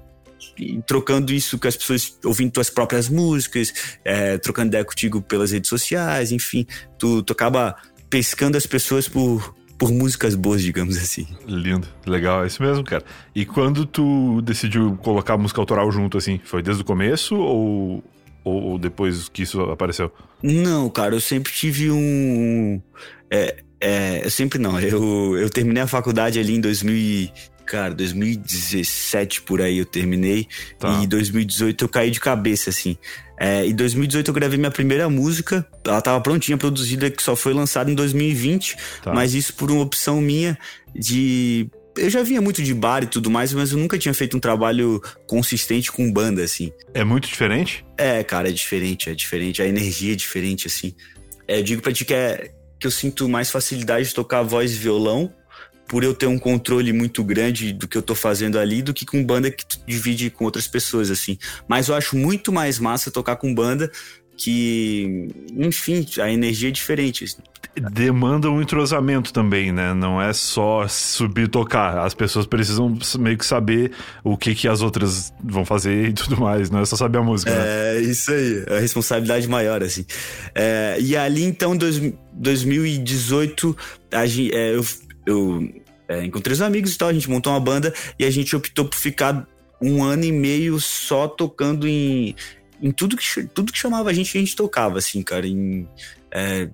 [0.85, 3.73] trocando isso com as pessoas, ouvindo tuas próprias músicas,
[4.03, 6.65] é, trocando ideia contigo pelas redes sociais, enfim,
[6.97, 7.75] tu, tu acaba
[8.09, 11.27] pescando as pessoas por, por músicas boas, digamos assim.
[11.47, 13.03] Lindo, legal, é isso mesmo, cara.
[13.35, 18.03] E quando tu decidiu colocar música autoral junto, assim, foi desde o começo ou,
[18.43, 20.11] ou depois que isso apareceu?
[20.41, 22.81] Não, cara, eu sempre tive um.
[23.29, 24.79] É, é, eu sempre não.
[24.79, 27.29] Eu, eu terminei a faculdade ali em 2000,
[27.65, 30.47] cara, 2017 por aí eu terminei.
[30.79, 30.99] Tá.
[30.99, 32.97] E em 2018 eu caí de cabeça, assim.
[33.43, 35.67] É, em 2018 eu gravei minha primeira música.
[35.85, 38.77] Ela tava prontinha, produzida, que só foi lançada em 2020.
[39.03, 39.13] Tá.
[39.13, 40.57] Mas isso por uma opção minha
[40.95, 41.69] de.
[41.97, 44.39] Eu já vinha muito de bar e tudo mais, mas eu nunca tinha feito um
[44.39, 46.71] trabalho consistente com banda, assim.
[46.93, 47.85] É muito diferente?
[47.97, 49.61] É, cara, é diferente, é diferente.
[49.61, 50.95] A energia é diferente, assim.
[51.45, 54.71] É, eu digo pra ti que, é, que eu sinto mais facilidade de tocar voz
[54.71, 55.29] e violão
[55.93, 59.05] por eu ter um controle muito grande do que eu tô fazendo ali do que
[59.05, 61.37] com banda que tu divide com outras pessoas, assim.
[61.67, 63.91] Mas eu acho muito mais massa tocar com banda
[64.35, 67.25] que, enfim, a energia é diferente.
[67.25, 67.43] Assim.
[67.91, 69.93] Demanda um entrosamento também, né?
[69.93, 71.99] Não é só subir e tocar.
[71.99, 73.91] As pessoas precisam meio que saber
[74.23, 76.71] o que, que as outras vão fazer e tudo mais.
[76.71, 77.51] Não é só saber a música.
[77.51, 78.01] É, né?
[78.01, 78.63] isso aí.
[78.65, 80.07] É a responsabilidade maior, assim.
[80.55, 82.01] É, e ali, então, dois,
[82.33, 83.77] 2018,
[84.11, 84.83] a, é, eu
[85.25, 85.69] eu
[86.13, 88.85] é, encontrei os amigos e tal, a gente montou uma banda e a gente optou
[88.85, 89.47] por ficar
[89.81, 92.35] um ano e meio só tocando em,
[92.81, 95.87] em tudo, que, tudo que chamava a gente, a gente tocava, assim, cara, em.
[96.31, 96.69] É,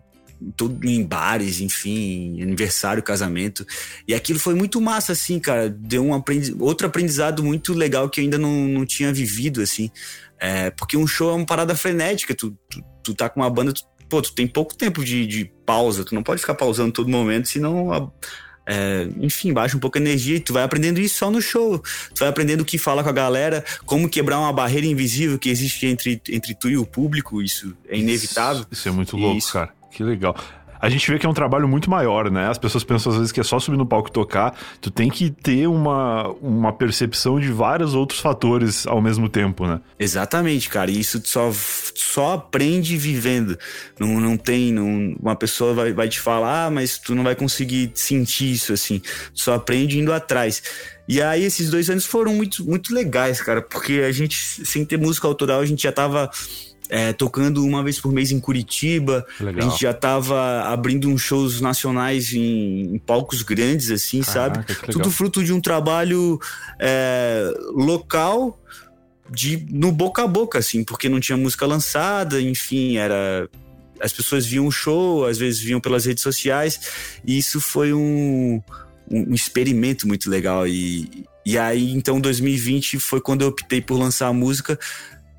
[0.56, 3.66] tudo em bares, enfim, aniversário, casamento.
[4.08, 5.70] E aquilo foi muito massa, assim, cara.
[5.70, 9.92] Deu um aprendi outro aprendizado muito legal que eu ainda não, não tinha vivido, assim.
[10.40, 12.34] É, porque um show é uma parada frenética.
[12.34, 15.52] Tu, tu, tu tá com uma banda, tu, pô, tu tem pouco tempo de, de
[15.66, 16.06] pausa.
[16.06, 17.92] Tu não pode ficar pausando todo momento, senão.
[17.92, 18.10] A,
[18.70, 21.80] é, enfim, baixa um pouco a energia e tu vai aprendendo isso só no show.
[21.80, 25.50] Tu vai aprendendo o que fala com a galera, como quebrar uma barreira invisível que
[25.50, 27.42] existe entre, entre tu e o público.
[27.42, 28.62] Isso é inevitável.
[28.62, 29.74] Isso, isso é muito louco, isso, cara.
[29.92, 30.36] Que legal
[30.80, 32.48] a gente vê que é um trabalho muito maior, né?
[32.48, 34.58] As pessoas pensam às vezes que é só subir no palco e tocar.
[34.80, 39.82] Tu tem que ter uma, uma percepção de vários outros fatores ao mesmo tempo, né?
[40.00, 40.90] Exatamente, cara.
[40.90, 41.52] E isso só,
[41.96, 43.58] só aprende vivendo.
[44.00, 44.72] Não, não tem.
[44.72, 48.72] Não, uma pessoa vai, vai te falar, ah, mas tu não vai conseguir sentir isso
[48.72, 49.02] assim.
[49.34, 50.64] Só aprende indo atrás.
[51.08, 54.96] E aí, esses dois anos foram muito, muito legais, cara, porque a gente, sem ter
[54.96, 56.30] música autoral, a gente já tava
[56.90, 59.26] é, tocando uma vez por mês em Curitiba.
[59.40, 59.68] Legal.
[59.68, 64.92] A gente já tava abrindo uns shows nacionais em, em palcos grandes, assim, Caraca, sabe?
[64.92, 66.40] Tudo fruto de um trabalho
[66.80, 68.60] é, local
[69.32, 73.48] de no boca a boca, assim, porque não tinha música lançada, enfim, era.
[74.02, 76.80] As pessoas viam o show, às vezes viam pelas redes sociais,
[77.24, 78.62] e isso foi um,
[79.12, 80.66] um experimento muito legal.
[80.66, 84.80] E, e aí, então, 2020 foi quando eu optei por lançar a música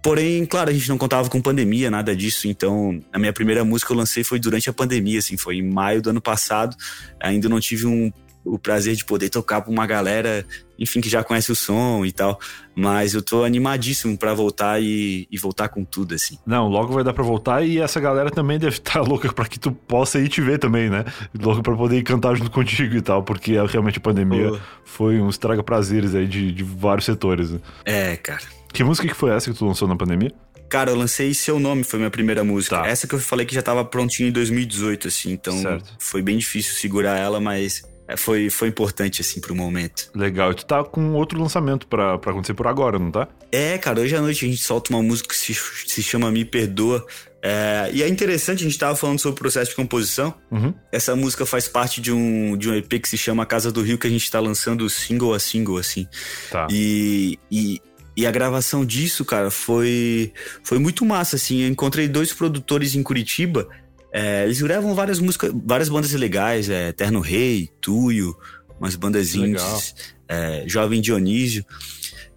[0.03, 2.49] Porém, claro, a gente não contava com pandemia, nada disso.
[2.49, 6.01] Então, a minha primeira música eu lancei foi durante a pandemia, assim, foi em maio
[6.01, 6.75] do ano passado.
[7.21, 8.11] Ainda não tive um,
[8.45, 10.47] o prazer de poder tocar pra uma galera,
[10.79, 12.39] enfim, que já conhece o som e tal.
[12.75, 16.39] Mas eu tô animadíssimo para voltar e, e, voltar com tudo, assim.
[16.47, 19.47] Não, logo vai dar pra voltar e essa galera também deve estar tá louca pra
[19.47, 21.05] que tu possa ir te ver também, né?
[21.39, 24.59] Louca pra poder ir cantar junto contigo e tal, porque realmente a pandemia oh.
[24.85, 27.51] foi um estraga prazeres aí de, de vários setores.
[27.51, 27.61] Né?
[27.85, 28.43] É, cara.
[28.73, 30.33] Que música que foi essa que tu lançou na pandemia?
[30.71, 32.77] Cara, eu lancei Seu Nome, foi minha primeira música.
[32.77, 32.87] Tá.
[32.87, 35.97] Essa que eu falei que já tava prontinha em 2018, assim, então certo.
[35.99, 40.11] foi bem difícil segurar ela, mas é, foi, foi importante, assim, pro momento.
[40.15, 40.53] Legal.
[40.53, 43.29] E tu tá com outro lançamento pra, pra acontecer por agora, não tá?
[43.51, 46.45] É, cara, hoje à noite a gente solta uma música que se, se chama Me
[46.45, 47.05] Perdoa.
[47.43, 50.35] É, e é interessante, a gente tava falando sobre o processo de composição.
[50.51, 50.75] Uhum.
[50.93, 53.99] Essa música faz parte de um, de um EP que se chama Casa do Rio,
[53.99, 56.07] que a gente tá lançando single a single, assim.
[56.51, 56.67] Tá.
[56.71, 57.81] E, e
[58.17, 61.63] e a gravação disso, cara, foi, foi muito massa, assim.
[61.63, 63.67] Eu encontrei dois produtores em Curitiba.
[64.13, 68.37] É, eles gravam várias músicas, várias bandas legais, é, Eterno Rei, Tuyo,
[68.79, 69.95] umas bandas indies,
[70.29, 71.65] é, Jovem Dionísio.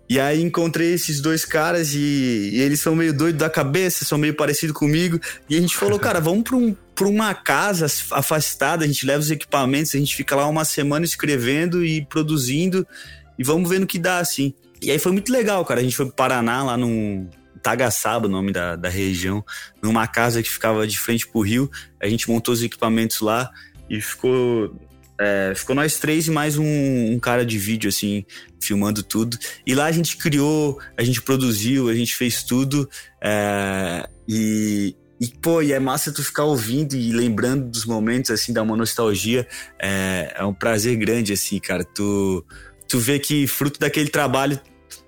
[0.09, 4.17] E aí encontrei esses dois caras e, e, eles são meio doidos da cabeça, são
[4.17, 5.19] meio parecidos comigo.
[5.49, 9.19] E a gente falou, cara, vamos pra, um, pra uma casa afastada, a gente leva
[9.19, 12.85] os equipamentos, a gente fica lá uma semana escrevendo e produzindo
[13.39, 14.53] e vamos ver no que dá, assim.
[14.81, 15.79] E aí foi muito legal, cara.
[15.79, 17.27] A gente foi pro Paraná, lá no
[17.63, 19.43] Tagaçaba, o nome da, da região,
[19.81, 21.71] numa casa que ficava de frente pro rio.
[22.01, 23.49] A gente montou os equipamentos lá
[23.89, 24.77] e ficou.
[25.19, 28.25] É, ficou nós três e mais um, um, cara de vídeo, assim,
[28.61, 29.37] filmando tudo.
[29.65, 32.89] E lá a gente criou, a gente produziu, a gente fez tudo.
[33.21, 38.51] É, e, e, pô, e é massa tu ficar ouvindo e lembrando dos momentos, assim,
[38.51, 39.47] dá uma nostalgia.
[39.81, 41.85] É, é um prazer grande, assim, cara.
[41.85, 42.45] Tu,
[42.87, 44.59] tu vê que fruto daquele trabalho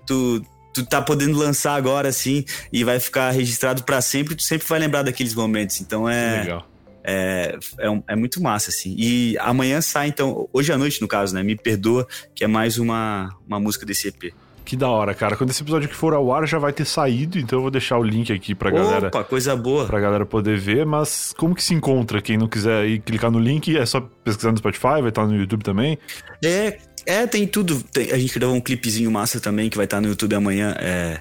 [0.06, 0.42] tu,
[0.84, 4.78] tu tá podendo lançar agora, assim, e vai ficar registrado para sempre, tu sempre vai
[4.78, 5.80] lembrar daqueles momentos.
[5.80, 6.40] Então é.
[6.42, 6.68] Legal.
[7.08, 8.92] É, é, um, é, muito massa, assim.
[8.98, 11.42] E amanhã sai, então, hoje à noite, no caso, né?
[11.42, 14.34] Me Perdoa, que é mais uma, uma música desse EP.
[14.66, 15.36] Que da hora, cara.
[15.36, 17.96] Quando esse episódio que for ao ar já vai ter saído, então eu vou deixar
[17.98, 19.06] o link aqui pra galera.
[19.06, 19.86] Opa, coisa boa.
[19.86, 22.20] Pra galera poder ver, mas como que se encontra?
[22.20, 25.36] Quem não quiser ir clicar no link, é só pesquisar no Spotify, vai estar no
[25.36, 25.96] YouTube também.
[26.44, 27.82] É, é, tem tudo.
[27.84, 30.74] Tem, a gente gravou um clipezinho massa também que vai estar tá no YouTube amanhã.
[30.78, 31.20] É,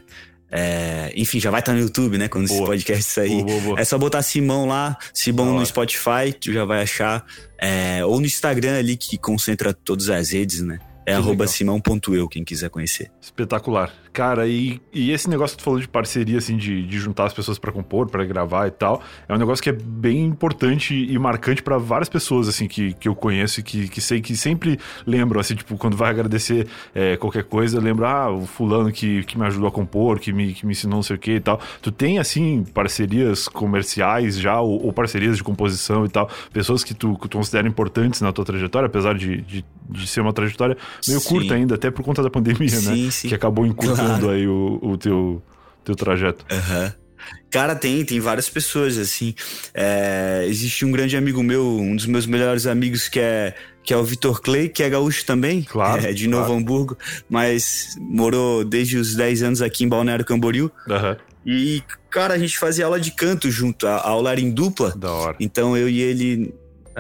[0.52, 2.28] é, enfim, já vai estar tá no YouTube, né?
[2.28, 2.60] Quando boa.
[2.60, 3.44] esse podcast sair.
[3.44, 7.26] Boa, boa, é só botar Simão lá, Simão no Spotify, tu já vai achar.
[7.60, 10.80] É, ou no Instagram ali, que concentra todas as redes, né?
[11.06, 13.12] É que arroba simão.eu, quem quiser conhecer.
[13.22, 13.94] Espetacular.
[14.16, 17.34] Cara, e, e esse negócio que tu falou de parceria, assim, de, de juntar as
[17.34, 21.20] pessoas para compor, para gravar e tal, é um negócio que é bem importante e
[21.20, 24.80] marcante para várias pessoas, assim, que, que eu conheço e que, que sei que sempre
[25.06, 29.38] lembram, assim, tipo, quando vai agradecer é, qualquer coisa, lembra, ah, o fulano que, que
[29.38, 31.60] me ajudou a compor, que me, que me ensinou não sei o que e tal.
[31.82, 36.94] Tu tem, assim, parcerias comerciais já, ou, ou parcerias de composição e tal, pessoas que
[36.94, 40.78] tu, que tu considera importantes na tua trajetória, apesar de, de, de ser uma trajetória
[41.06, 41.28] meio sim.
[41.28, 42.70] curta ainda, até por conta da pandemia, né?
[42.70, 43.12] sim, né?
[43.12, 43.28] Sim.
[43.28, 44.30] Que acabou encurtando claro.
[44.32, 45.42] aí o, o teu,
[45.84, 46.46] teu trajeto.
[46.52, 46.86] Aham.
[46.86, 47.06] Uhum.
[47.50, 49.34] Cara, tem, tem várias pessoas, assim.
[49.74, 53.98] É, existe um grande amigo meu, um dos meus melhores amigos, que é, que é
[53.98, 56.60] o Vitor Clay, que é gaúcho também, claro, é, de Novo claro.
[56.60, 56.98] Hamburgo,
[57.30, 60.70] mas morou desde os 10 anos aqui em Balneário Camboriú.
[60.90, 61.16] Aham,
[61.46, 64.94] E, cara, a gente fazia aula de canto junto, a a aula era em dupla.
[64.96, 65.36] da hora.
[65.40, 66.54] Então eu e ele,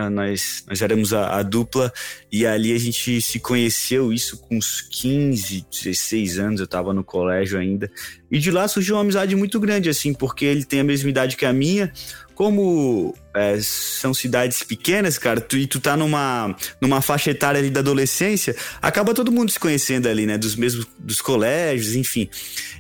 [0.10, 1.91] nós, nós éramos a, a dupla
[2.31, 7.03] e ali a gente se conheceu, isso com uns 15, 16 anos, eu tava no
[7.03, 7.89] colégio ainda.
[8.29, 11.38] E de lá surgiu uma amizade muito grande, assim, porque ele tem a mesma idade
[11.38, 11.91] que a minha.
[12.34, 17.69] Como é, são cidades pequenas, cara, tu, e tu tá numa, numa faixa etária ali
[17.69, 20.38] da adolescência, acaba todo mundo se conhecendo ali, né?
[20.38, 22.29] Dos mesmos, dos colégios, enfim.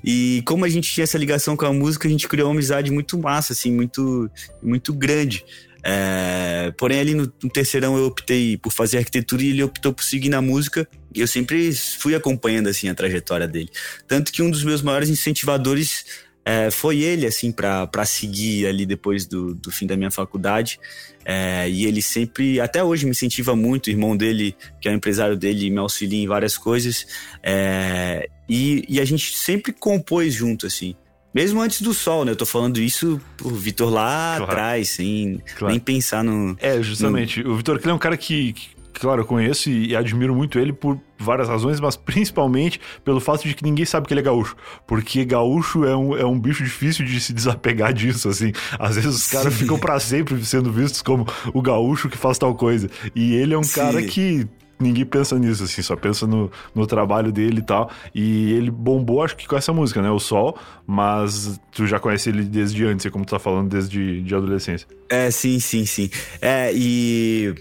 [0.03, 2.91] E como a gente tinha essa ligação com a música, a gente criou uma amizade
[2.91, 4.29] muito massa, assim, muito,
[4.61, 5.45] muito grande.
[5.87, 10.03] É, porém, ali no, no terceirão eu optei por fazer arquitetura e ele optou por
[10.03, 10.87] seguir na música.
[11.13, 13.69] E eu sempre fui acompanhando assim a trajetória dele.
[14.07, 16.05] Tanto que um dos meus maiores incentivadores
[16.43, 20.79] é, foi ele, assim, para seguir ali depois do, do fim da minha faculdade.
[21.23, 23.87] É, e ele sempre, até hoje, me incentiva muito.
[23.87, 27.05] O irmão dele, que é o empresário dele, me auxilia em várias coisas.
[27.43, 30.95] É, e, e a gente sempre compôs junto, assim.
[31.35, 32.31] Mesmo antes do sol, né?
[32.31, 34.43] Eu tô falando isso o Vitor lá Claro.
[34.53, 35.71] atrás, sem Claro.
[35.73, 36.55] nem pensar no.
[36.61, 37.45] É, justamente.
[37.45, 40.71] O Vitor Clay é um cara que, que, claro, eu conheço e, admiro muito ele
[40.71, 44.55] por várias razões, mas principalmente pelo fato de que ninguém sabe que ele é gaúcho.
[44.87, 48.53] Porque gaúcho é um, é um bicho difícil de se desapegar disso, assim.
[48.79, 52.55] Às vezes os caras ficam pra sempre sendo vistos como o gaúcho que faz tal
[52.55, 52.89] coisa.
[53.13, 53.75] E ele é um Sim.
[53.81, 54.47] cara que.
[54.79, 57.89] Ninguém pensa nisso, assim, só pensa no, no trabalho dele e tal.
[58.13, 60.09] E ele bombou, acho que com essa música, né?
[60.11, 64.35] O Sol, mas tu já conhece ele desde antes, como tu tá falando, desde de
[64.35, 64.85] adolescência.
[65.09, 66.09] É, sim, sim, sim.
[66.41, 67.55] É, e.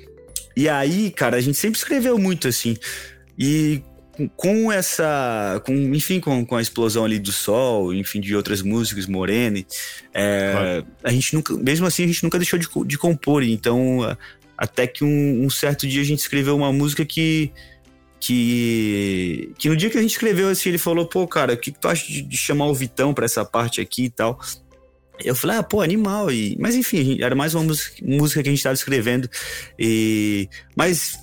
[0.57, 2.77] E aí, cara, a gente sempre escreveu muito, assim.
[3.38, 3.83] E
[4.37, 5.61] com- essa.
[5.66, 9.66] Com, enfim, com, com a explosão ali do sol, enfim, de outras músicas, Morene,
[10.12, 10.87] é, Claro.
[11.05, 11.55] a gente nunca.
[11.55, 13.42] Mesmo assim, a gente nunca deixou de, de compor.
[13.42, 13.98] Então,
[14.57, 17.53] até que um, um certo dia a gente escreveu uma música que.
[18.21, 21.71] Que, que no dia que a gente escreveu assim, ele falou: pô, cara, o que,
[21.71, 24.40] que tu acha de, de chamar o Vitão pra essa parte aqui e tal?
[25.23, 26.31] Eu falei, ah, pô, animal.
[26.31, 29.29] E, mas enfim, era mais uma música, música que a gente tava escrevendo.
[29.79, 31.19] E, mas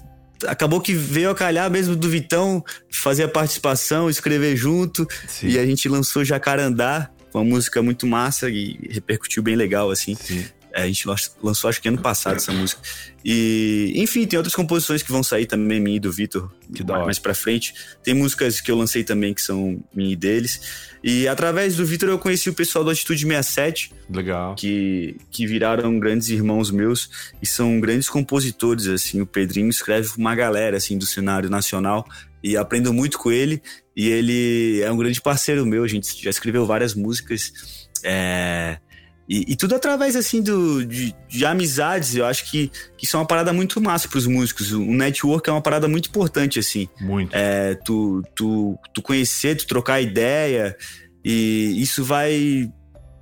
[0.47, 5.07] acabou que veio a calhar mesmo do Vitão fazer a participação, escrever junto.
[5.27, 5.49] Sim.
[5.49, 10.15] E a gente lançou Jacarandá, uma música muito massa e repercutiu bem legal, assim.
[10.15, 10.45] Sim.
[10.73, 12.81] É, a gente lan- lançou acho que ano passado essa música.
[13.23, 16.49] E, enfim, tem outras composições que vão sair também, minha e do Vitor,
[16.87, 17.73] mais, mais pra frente.
[18.03, 20.89] Tem músicas que eu lancei também que são minha e deles.
[21.03, 24.55] E através do Vitor eu conheci o pessoal do Atitude 67, Legal.
[24.55, 27.09] que, que viraram grandes irmãos meus
[27.41, 29.19] e são grandes compositores, assim.
[29.21, 32.07] O Pedrinho escreve pra uma galera, assim, do cenário nacional
[32.43, 33.61] e aprendo muito com ele.
[33.95, 37.51] E ele é um grande parceiro meu, a gente já escreveu várias músicas.
[38.03, 38.77] É,
[39.31, 42.17] E, e tudo através, assim, do, de, de amizades.
[42.17, 44.73] Eu acho que, que isso é uma parada muito massa pros músicos.
[44.73, 46.89] O network é uma parada muito importante, assim.
[46.99, 47.33] Muito.
[47.33, 50.75] É, tu, tu, tu conhecer, tu trocar ideia,
[51.23, 52.69] e isso vai,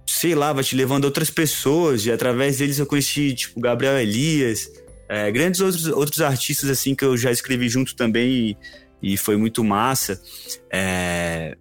[0.03, 3.99] sei lá, vai te levando a outras pessoas, e através deles eu conheci, tipo, Gabriel
[3.99, 4.67] Elias,
[5.07, 8.57] é, grandes outros, outros artistas, assim, que eu já escrevi junto também,
[9.03, 10.19] e, e foi muito massa.
[10.71, 11.55] É,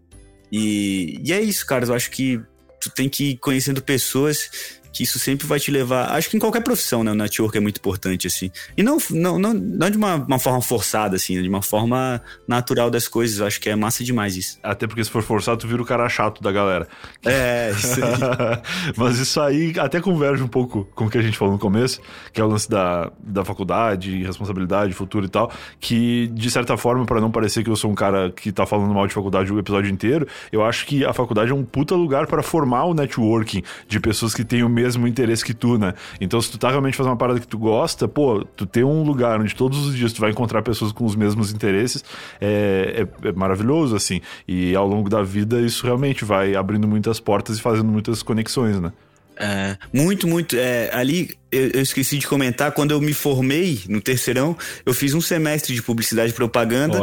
[0.51, 2.41] e, e é isso, cara, eu acho que
[2.89, 4.51] tu tem que ir conhecendo pessoas
[4.93, 6.13] que isso sempre vai te levar.
[6.13, 7.13] Acho que em qualquer profissão, né?
[7.13, 8.51] O network é muito importante, assim.
[8.77, 12.21] E não, não, não, não de uma, uma forma forçada, assim, né, de uma forma
[12.47, 13.41] natural das coisas.
[13.41, 14.59] Acho que é massa demais isso.
[14.63, 16.89] Até porque se for forçado, tu vira o cara chato da galera.
[17.25, 18.93] É, isso aí.
[18.97, 22.01] Mas isso aí até converge um pouco com o que a gente falou no começo,
[22.33, 27.05] que é o lance da, da faculdade, responsabilidade, futuro e tal, que de certa forma,
[27.05, 29.59] para não parecer que eu sou um cara que tá falando mal de faculdade o
[29.59, 33.63] episódio inteiro, eu acho que a faculdade é um puta lugar para formar o networking
[33.87, 35.95] de pessoas que têm o mesmo interesse que tu, né?
[36.21, 39.03] Então, se tu tá realmente fazendo uma parada que tu gosta, pô, tu ter um
[39.03, 42.05] lugar onde todos os dias tu vai encontrar pessoas com os mesmos interesses
[42.41, 44.21] é, é- é maravilhoso, assim.
[44.47, 48.81] E ao longo da vida, isso realmente vai abrindo muitas portas e fazendo muitas conexões,
[48.81, 48.93] né?
[49.39, 50.57] É, muito, muito.
[50.57, 55.15] É, ali, eu, eu esqueci de comentar, quando eu me formei no terceirão, eu fiz
[55.15, 56.99] um semestre de publicidade e propaganda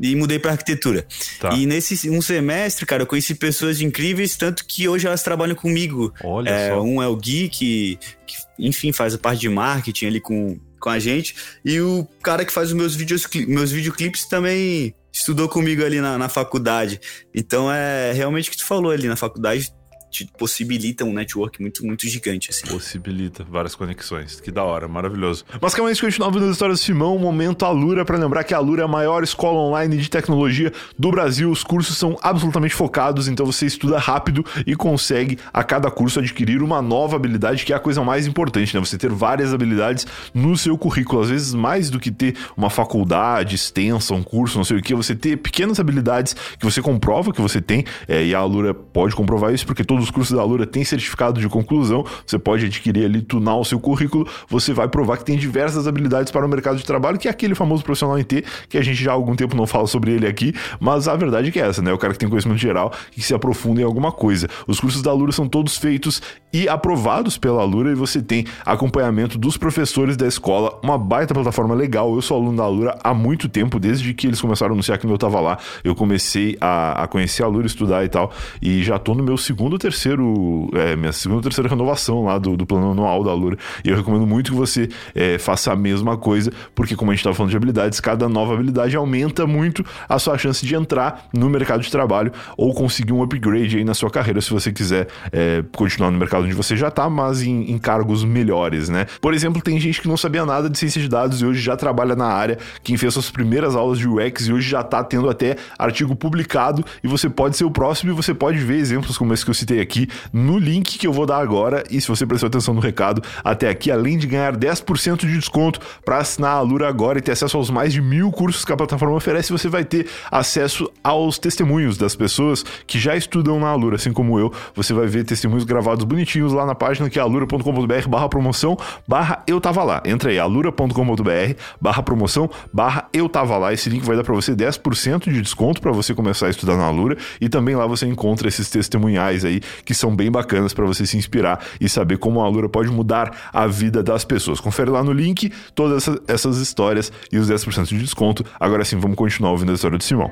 [0.00, 1.06] e mudei para arquitetura.
[1.38, 1.50] Tá.
[1.54, 6.12] E nesse um semestre, cara, eu conheci pessoas incríveis, tanto que hoje elas trabalham comigo.
[6.24, 6.82] Olha É, só.
[6.82, 10.90] um é o Gui, que, que, enfim, faz a parte de marketing ali com, com
[10.90, 11.34] a gente.
[11.64, 16.18] E o cara que faz os meus, vídeos, meus videoclipes também estudou comigo ali na,
[16.18, 17.00] na faculdade.
[17.34, 19.70] Então é realmente o que tu falou ali na faculdade.
[20.10, 22.66] Te possibilita um network muito, muito gigante, assim.
[22.66, 24.40] Possibilita várias conexões.
[24.40, 25.44] Que da hora, maravilhoso.
[25.60, 28.56] Mas calma aí, continuar ouvindo as histórias do Simão, momento Alura, para lembrar que a
[28.56, 31.50] Alura é a maior escola online de tecnologia do Brasil.
[31.50, 36.62] Os cursos são absolutamente focados, então você estuda rápido e consegue a cada curso adquirir
[36.62, 38.80] uma nova habilidade, que é a coisa mais importante, né?
[38.80, 43.54] Você ter várias habilidades no seu currículo, às vezes mais do que ter uma faculdade
[43.54, 47.40] extensa, um curso, não sei o que, você ter pequenas habilidades que você comprova que
[47.40, 50.66] você tem, é, e a Alura pode comprovar isso, porque todos os cursos da Alura
[50.66, 55.16] têm certificado de conclusão, você pode adquirir ali, tunar o seu currículo, você vai provar
[55.16, 58.24] que tem diversas habilidades para o mercado de trabalho, que é aquele famoso profissional em
[58.24, 61.16] T, que a gente já há algum tempo não fala sobre ele aqui, mas a
[61.16, 61.92] verdade é que é essa, né?
[61.92, 64.48] O cara que tem conhecimento geral e que se aprofunda em alguma coisa.
[64.66, 66.20] Os cursos da Alura são todos feitos
[66.52, 71.74] e aprovados pela Alura e você tem acompanhamento dos professores da escola, uma baita plataforma
[71.74, 72.14] legal.
[72.14, 75.06] Eu sou aluno da Alura há muito tempo, desde que eles começaram a anunciar que
[75.06, 78.30] eu tava lá, eu comecei a, a conhecer a Alura, estudar e tal,
[78.60, 82.66] e já tô no meu segundo terceiro, é, minha segunda terceira renovação lá do, do
[82.66, 86.50] plano anual da Alura, e eu recomendo muito que você é, faça a mesma coisa,
[86.74, 90.36] porque como a gente tava falando de habilidades, cada nova habilidade aumenta muito a sua
[90.38, 94.40] chance de entrar no mercado de trabalho ou conseguir um upgrade aí na sua carreira,
[94.40, 98.24] se você quiser é, continuar no mercado onde você já tá, mas em, em cargos
[98.24, 99.06] melhores, né?
[99.20, 101.76] Por exemplo, tem gente que não sabia nada de ciência de dados e hoje já
[101.76, 105.30] trabalha na área, quem fez suas primeiras aulas de UX e hoje já tá tendo
[105.30, 109.32] até artigo publicado e você pode ser o próximo e você pode ver exemplos como
[109.32, 111.84] esse que eu citei aqui no link que eu vou dar agora.
[111.90, 115.80] E se você prestou atenção no recado até aqui, além de ganhar 10% de desconto
[116.04, 118.76] para assinar a Alura agora e ter acesso aos mais de mil cursos que a
[118.76, 123.96] plataforma oferece, você vai ter acesso aos testemunhos das pessoas que já estudam na Alura,
[123.96, 124.52] assim como eu.
[124.74, 129.42] Você vai ver testemunhos gravados bonitinhos lá na página que é alura.com.br barra promoção barra
[129.46, 130.02] eu tava lá.
[130.04, 133.72] Entra aí, alura.com.br barra promoção barra eu tava lá.
[133.72, 136.84] Esse link vai dar para você 10% de desconto para você começar a estudar na
[136.84, 141.06] Alura e também lá você encontra esses testemunhais aí que são bem bacanas para você
[141.06, 144.60] se inspirar e saber como a Alura pode mudar a vida das pessoas.
[144.60, 148.44] Confere lá no link todas essas, histórias e os 10% de desconto.
[148.58, 150.30] Agora sim, vamos continuar ouvindo a história do Simão.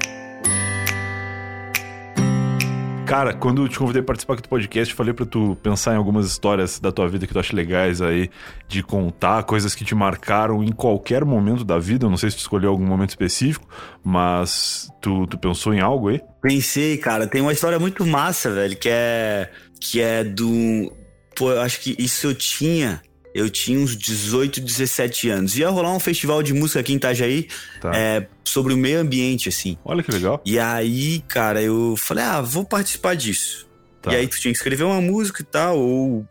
[3.14, 5.96] Cara, quando eu te convidei para participar aqui do podcast, falei para tu pensar em
[5.96, 8.28] algumas histórias da tua vida que tu acha legais aí,
[8.66, 12.06] de contar coisas que te marcaram em qualquer momento da vida.
[12.06, 13.68] Eu não sei se tu escolheu algum momento específico,
[14.02, 16.20] mas tu, tu pensou em algo aí?
[16.42, 17.28] Pensei, cara.
[17.28, 19.48] Tem uma história muito massa, velho, que é
[19.80, 20.92] que é do
[21.36, 23.00] pô, eu acho que isso eu tinha
[23.34, 25.58] eu tinha uns 18, 17 anos.
[25.58, 27.48] Ia rolar um festival de música aqui em Itajaí
[27.80, 27.90] tá.
[27.92, 29.76] é, sobre o meio ambiente, assim.
[29.84, 30.40] Olha que legal.
[30.46, 33.68] E aí, cara, eu falei, ah, vou participar disso.
[34.00, 34.12] Tá.
[34.12, 36.24] E aí tu tinha que escrever uma música e tal, ou,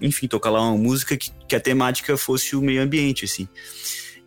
[0.00, 3.46] enfim, tocar lá uma música que, que a temática fosse o meio ambiente, assim.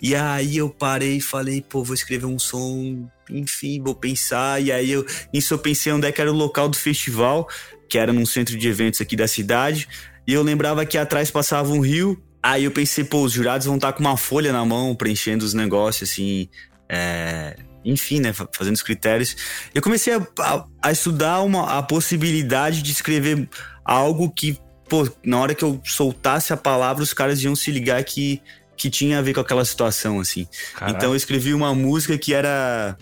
[0.01, 4.61] E aí eu parei e falei, pô, vou escrever um som, enfim, vou pensar.
[4.61, 7.47] E aí eu, nisso eu pensei onde é que era o local do festival,
[7.89, 9.87] que era num centro de eventos aqui da cidade.
[10.27, 12.21] E eu lembrava que atrás passava um rio.
[12.43, 15.53] Aí eu pensei, pô, os jurados vão estar com uma folha na mão, preenchendo os
[15.53, 16.49] negócios, assim.
[16.89, 19.35] É, enfim, né, fazendo os critérios.
[19.73, 23.47] Eu comecei a, a, a estudar uma, a possibilidade de escrever
[23.83, 24.57] algo que,
[24.89, 28.41] pô, na hora que eu soltasse a palavra, os caras iam se ligar que,
[28.77, 30.47] que tinha a ver com aquela situação, assim.
[30.73, 30.97] Caraca.
[30.97, 32.97] Então eu escrevi uma música que era.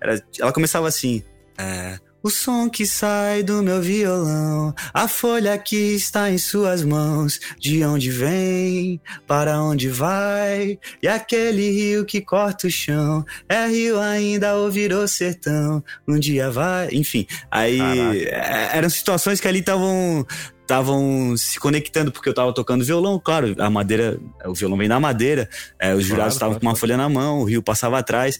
[0.00, 1.22] era ela começava assim.
[1.58, 7.40] É, o som que sai do meu violão, a folha que está em suas mãos,
[7.58, 13.98] de onde vem, para onde vai, e aquele rio que corta o chão, é rio
[13.98, 17.26] ainda ou virou sertão, um dia vai, enfim.
[17.50, 17.80] Aí
[18.26, 20.26] é, eram situações que ali estavam
[20.62, 24.98] estavam se conectando porque eu tava tocando violão, claro, a madeira, o violão vem da
[24.98, 28.38] madeira, é, os jurados estavam claro, com uma folha na mão, o rio passava atrás.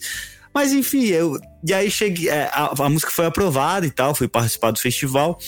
[0.54, 1.38] Mas enfim, eu.
[1.66, 2.28] E aí cheguei.
[2.28, 5.38] É, a, a, música foi aprovada e tal, fui participar do festival.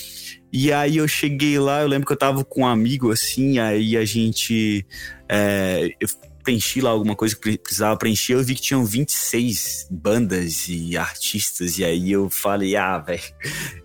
[0.52, 3.96] E aí eu cheguei lá, eu lembro que eu tava com um amigo assim, aí
[3.96, 4.86] a gente.
[5.28, 6.08] É, eu
[6.44, 11.78] preenchi lá alguma coisa que precisava preencher, eu vi que tinham 26 bandas e artistas,
[11.78, 13.22] e aí eu falei, ah, velho,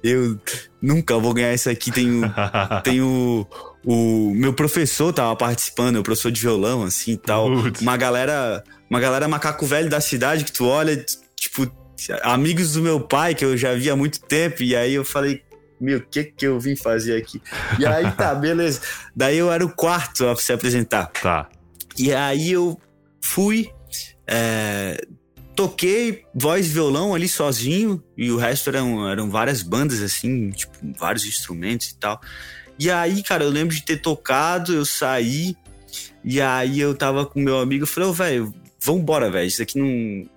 [0.03, 0.37] eu
[0.81, 1.89] nunca vou ganhar isso aqui.
[1.91, 2.21] Tenho.
[2.83, 3.47] tenho
[3.85, 7.49] o meu professor tava participando, o professor de violão, assim e tal.
[7.49, 7.81] Putz.
[7.81, 11.71] Uma galera uma galera macaco velho da cidade que tu olha, tipo,
[12.23, 15.43] amigos do meu pai que eu já vi há muito tempo, e aí eu falei,
[15.79, 17.41] meu, o que que eu vim fazer aqui?
[17.77, 18.81] E aí tá, beleza.
[19.15, 21.07] Daí eu era o quarto a se apresentar.
[21.07, 21.47] Tá.
[21.97, 22.79] E aí eu
[23.21, 23.69] fui,
[24.27, 24.97] é,
[25.55, 30.73] toquei voz e violão ali sozinho, e o resto eram, eram várias bandas assim, tipo,
[30.97, 32.19] vários instrumentos e tal.
[32.77, 35.55] E aí, cara, eu lembro de ter tocado, eu saí,
[36.23, 39.47] e aí eu tava com meu amigo, eu falei, ô, oh, velho, vambora, velho.
[39.47, 40.29] Isso aqui não.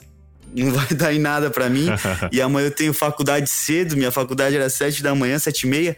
[0.55, 1.87] não vai dar em nada para mim.
[2.31, 5.97] e amanhã eu tenho faculdade cedo, minha faculdade era sete da manhã, sete e meia,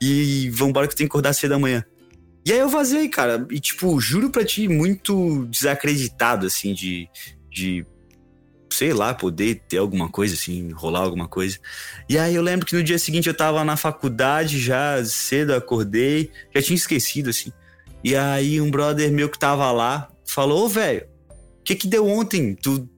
[0.00, 1.84] e vambora que eu tenho que acordar cedo da manhã.
[2.44, 7.08] E aí eu vazei, cara, e tipo, juro pra ti, muito desacreditado, assim, de,
[7.50, 7.84] de
[8.70, 11.58] sei lá, poder ter alguma coisa, assim, rolar alguma coisa.
[12.08, 16.30] E aí eu lembro que no dia seguinte eu tava na faculdade já cedo, acordei,
[16.54, 17.52] já tinha esquecido, assim.
[18.04, 21.04] E aí um brother meu que tava lá falou, ô, velho,
[21.66, 22.54] que que deu ontem?
[22.54, 22.88] Tu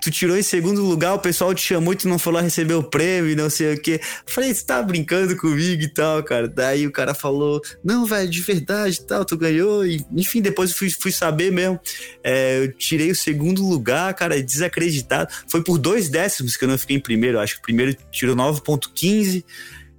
[0.00, 2.74] tu tirou em segundo lugar, o pessoal te chamou e tu não foi lá receber
[2.74, 4.00] o prêmio e não sei o quê.
[4.26, 6.48] Falei, você tá brincando comigo e tal, cara.
[6.48, 9.86] Daí o cara falou, não, velho, de verdade e tal, tu ganhou.
[9.86, 11.78] E, enfim, depois fui, fui saber mesmo.
[12.22, 15.32] É, eu tirei o segundo lugar, cara, desacreditado.
[15.48, 17.38] Foi por dois décimos que eu não fiquei em primeiro.
[17.38, 19.44] Acho que o primeiro tirou 9.15,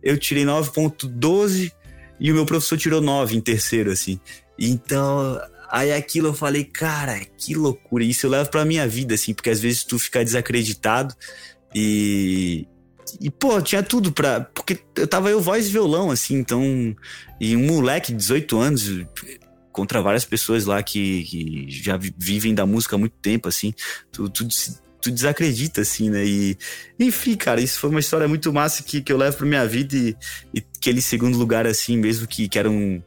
[0.04, 1.72] eu tirei 9.12
[2.20, 4.20] e o meu professor tirou 9 em terceiro, assim.
[4.60, 5.40] Então,
[5.72, 8.04] Aí aquilo eu falei, cara, que loucura.
[8.04, 11.16] Isso eu levo pra minha vida, assim, porque às vezes tu fica desacreditado
[11.74, 12.68] e.
[13.20, 14.42] E, pô, tinha tudo pra.
[14.42, 16.96] Porque eu tava eu voz e violão, assim, então.
[17.40, 19.06] E um moleque de 18 anos,
[19.72, 23.74] contra várias pessoas lá que, que já vivem da música há muito tempo, assim.
[24.12, 24.48] Tu, tu,
[25.02, 26.26] tu desacredita, assim, né?
[26.26, 26.58] E,
[27.00, 29.96] enfim, cara, isso foi uma história muito massa que, que eu levo pra minha vida
[29.96, 30.16] e,
[30.54, 33.02] e aquele segundo lugar, assim, mesmo que, que era um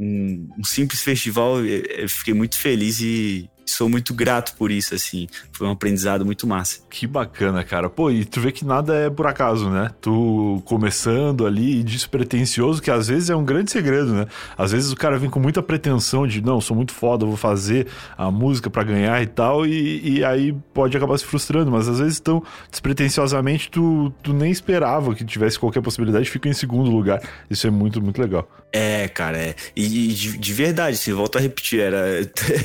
[0.00, 5.28] um, um simples festival, eu fiquei muito feliz e, sou muito grato por isso, assim.
[5.52, 6.80] Foi um aprendizado muito massa.
[6.90, 7.88] Que bacana, cara.
[7.88, 9.90] Pô, e tu vê que nada é por acaso, né?
[10.00, 14.26] Tu começando ali despretensioso, que às vezes é um grande segredo, né?
[14.56, 17.86] Às vezes o cara vem com muita pretensão de, não, sou muito foda, vou fazer
[18.16, 21.98] a música para ganhar e tal, e, e aí pode acabar se frustrando, mas às
[21.98, 27.20] vezes tão despretensiosamente tu, tu nem esperava que tivesse qualquer possibilidade, fica em segundo lugar.
[27.48, 28.48] Isso é muito, muito legal.
[28.72, 29.54] É, cara, é.
[29.74, 32.20] E, de, de, verdade, se assim, volta a repetir, era.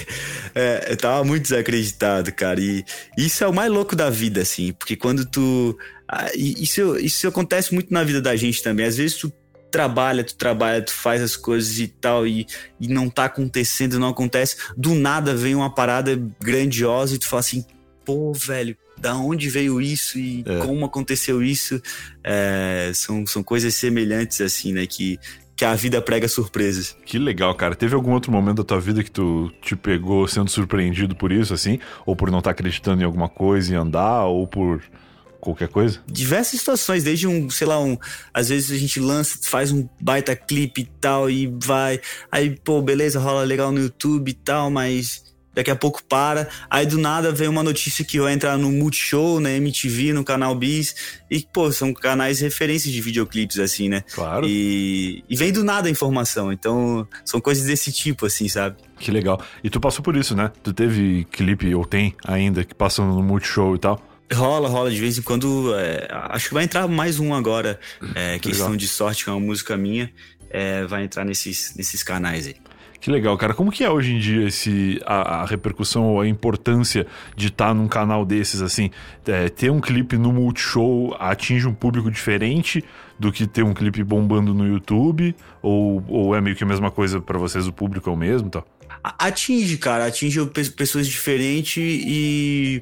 [0.54, 2.60] é, eu tava muito desacreditado, cara.
[2.60, 2.84] E
[3.18, 5.78] isso é o mais louco da vida, assim, porque quando tu.
[6.08, 8.86] Ah, isso, isso acontece muito na vida da gente também.
[8.86, 9.34] Às vezes tu
[9.72, 12.46] trabalha, tu trabalha, tu faz as coisas e tal, e,
[12.80, 14.56] e não tá acontecendo, não acontece.
[14.78, 17.66] Do nada vem uma parada grandiosa e tu fala assim,
[18.06, 20.60] pô, velho, da onde veio isso e é.
[20.60, 21.82] como aconteceu isso?
[22.24, 25.20] É, são, são coisas semelhantes, assim, né, que
[25.56, 26.98] que a vida prega surpresas.
[27.06, 27.76] Que legal, cara.
[27.76, 31.54] Teve algum outro momento da tua vida que tu te pegou sendo surpreendido por isso,
[31.54, 31.80] assim?
[32.06, 34.84] Ou por não estar tá acreditando em alguma coisa e andar, ou por
[35.40, 36.00] qualquer coisa?
[36.08, 37.98] Diversas situações, desde um, sei lá, um.
[38.34, 42.02] Às vezes a gente lança, faz um baita clipe e tal, e vai.
[42.32, 45.25] Aí, pô, beleza, rola legal no YouTube e tal, mas
[45.56, 46.48] daqui a pouco para.
[46.70, 50.54] Aí do nada vem uma notícia que vai entrar no Multishow, na MTV, no canal
[50.54, 50.96] Bis.
[51.32, 54.04] E, pô, são canais referências de videoclipes, assim, né?
[54.14, 54.46] Claro.
[54.48, 56.52] E, e vem do nada a informação.
[56.52, 58.76] Então, são coisas desse tipo, assim, sabe?
[59.00, 59.42] Que legal.
[59.64, 60.52] E tu passou por isso, né?
[60.62, 64.02] Tu teve clipe, ou tem ainda, que passando no Multishow e tal.
[64.34, 65.74] Rola, rola de vez em quando.
[65.76, 67.80] É, acho que vai entrar mais um agora.
[68.16, 68.78] É, questão legal.
[68.78, 70.12] de sorte, que é uma música minha.
[70.50, 72.56] É, vai entrar nesses, nesses canais aí.
[73.00, 73.54] Que legal, cara.
[73.54, 77.68] Como que é hoje em dia esse, a, a repercussão ou a importância de estar
[77.68, 78.90] tá num canal desses, assim?
[79.28, 82.84] É, ter um clipe no Multishow atinge um público diferente
[83.20, 85.36] do que ter um clipe bombando no YouTube?
[85.62, 88.50] Ou, ou é meio que a mesma coisa para vocês, o público é o mesmo
[88.50, 88.66] tal?
[89.04, 90.06] Atinge, cara.
[90.06, 90.40] Atinge
[90.76, 92.82] pessoas diferentes e...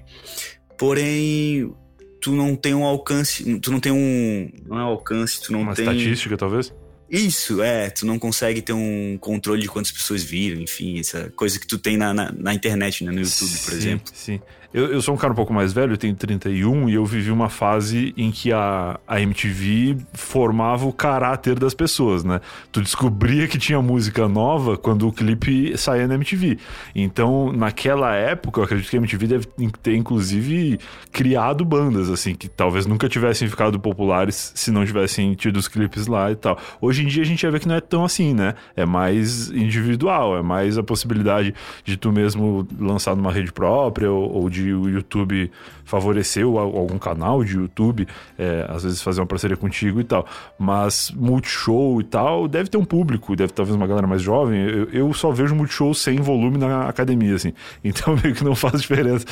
[0.78, 1.74] Porém,
[2.22, 3.60] tu não tem um alcance...
[3.60, 4.50] Tu não tem um...
[4.66, 5.86] Não é alcance, tu não Uma tem...
[5.86, 6.74] Uma estatística, talvez?
[7.14, 7.92] Isso, é.
[7.92, 11.78] Tu não consegue ter um controle de quantas pessoas viram, enfim, essa coisa que tu
[11.78, 13.12] tem na, na, na internet, né?
[13.12, 14.12] No YouTube, por sim, exemplo.
[14.16, 14.42] Sim.
[14.74, 17.30] Eu, eu sou um cara um pouco mais velho, eu tenho 31, e eu vivi
[17.30, 22.42] uma fase em que a, a MTV formava o caráter das pessoas, né?
[22.72, 26.58] Tu descobria que tinha música nova quando o clipe saía na MTV.
[26.96, 29.48] Então, naquela época, eu acredito que a MTV deve
[29.84, 30.80] ter, inclusive,
[31.12, 36.08] criado bandas, assim, que talvez nunca tivessem ficado populares se não tivessem tido os clipes
[36.08, 36.58] lá e tal.
[36.82, 38.56] Hoje em dia a gente já vê que não é tão assim, né?
[38.76, 41.54] É mais individual, é mais a possibilidade
[41.84, 45.52] de tu mesmo lançar numa rede própria ou, ou de de o YouTube
[45.86, 48.08] favoreceu algum canal de YouTube,
[48.38, 50.26] é, às vezes fazer uma parceria contigo e tal.
[50.58, 54.60] Mas Multishow e tal, deve ter um público, deve talvez uma galera mais jovem.
[54.62, 57.54] Eu, eu só vejo Multishow sem volume na academia, assim.
[57.84, 59.26] Então meio que não faz diferença.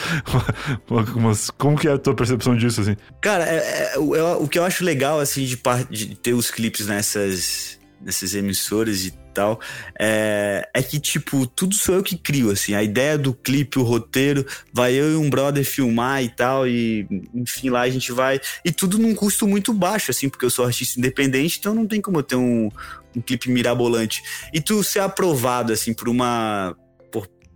[1.15, 2.95] Mas como que é a tua percepção disso, assim?
[3.21, 5.57] Cara, é, é, o, o que eu acho legal, assim, de,
[5.89, 9.59] de ter os clipes nessas, nessas emissoras e tal,
[9.99, 13.83] é, é que, tipo, tudo sou eu que crio, assim, a ideia do clipe, o
[13.83, 18.39] roteiro, vai eu e um brother filmar e tal, e enfim, lá a gente vai,
[18.65, 22.01] e tudo num custo muito baixo, assim, porque eu sou artista independente, então não tem
[22.01, 22.69] como eu ter um,
[23.15, 24.21] um clipe mirabolante.
[24.53, 26.75] E tu ser aprovado, assim, por uma,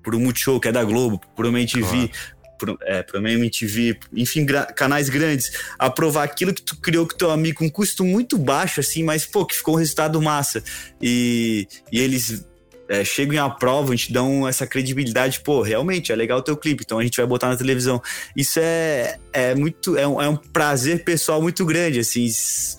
[0.02, 4.00] por, um Multishow, que é da Globo, por uma MTV, claro pro, é, Promê MTV,
[4.14, 4.46] enfim,
[4.76, 8.80] canais grandes, aprovar aquilo que tu criou com teu amigo com um custo muito baixo,
[8.80, 10.64] assim, mas, pô, que ficou um resultado massa.
[11.02, 12.46] E, e eles
[12.88, 16.56] é, chegam em aprovam, a gente dão essa credibilidade, pô, realmente é legal o teu
[16.56, 18.02] clipe, então a gente vai botar na televisão.
[18.36, 22.28] Isso é, é muito, é um, é um prazer pessoal muito grande, assim,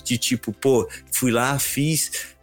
[0.04, 2.35] de tipo, pô, fui lá, fiz,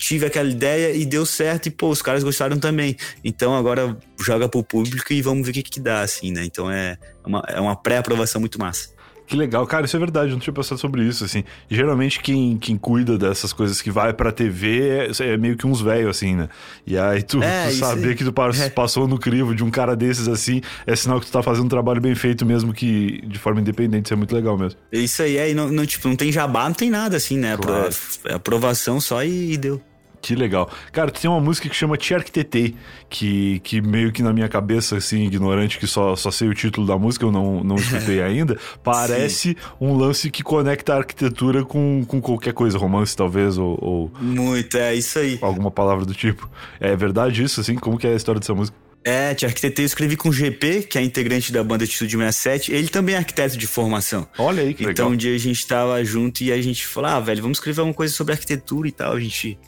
[0.00, 2.96] tive aquela ideia e deu certo e, pô, os caras gostaram também.
[3.22, 6.42] Então agora joga pro público e vamos ver o que que dá, assim, né?
[6.44, 8.88] Então é uma, é uma pré-aprovação muito massa.
[9.26, 11.44] Que legal, cara, isso é verdade, eu não tinha pensado sobre isso, assim.
[11.70, 15.80] Geralmente quem, quem cuida dessas coisas que vai pra TV é, é meio que uns
[15.80, 16.48] velhos, assim, né?
[16.84, 18.70] E aí tu, é, tu saber que tu é.
[18.70, 21.68] passou no crivo de um cara desses, assim, é sinal que tu tá fazendo um
[21.68, 24.80] trabalho bem feito mesmo, que de forma independente, isso é muito legal mesmo.
[24.90, 27.56] Isso aí, é, e não, não, tipo, não tem jabá, não tem nada, assim, né?
[27.56, 27.88] Claro.
[28.24, 29.80] É aprovação só e, e deu.
[30.20, 30.70] Que legal.
[30.92, 32.76] Cara, tem uma música que chama Te Arquitetei,
[33.08, 36.86] que, que meio que na minha cabeça, assim, ignorante, que só, só sei o título
[36.86, 39.56] da música, eu não, não escutei ainda, parece Sim.
[39.80, 44.12] um lance que conecta a arquitetura com, com qualquer coisa, romance talvez, ou, ou...
[44.20, 45.38] Muito, é isso aí.
[45.40, 46.50] Alguma palavra do tipo.
[46.78, 47.76] É verdade isso, assim?
[47.76, 48.76] Como que é a história dessa música?
[49.02, 52.72] É, Te Arquitetei eu escrevi com o GP, que é integrante da banda Atitude 67.
[52.72, 54.28] Ele também é arquiteto de formação.
[54.36, 55.10] Olha aí, que então, legal.
[55.10, 57.94] um dia a gente tava junto e a gente falou, ah, velho, vamos escrever uma
[57.94, 59.14] coisa sobre arquitetura e tal.
[59.14, 59.58] A gente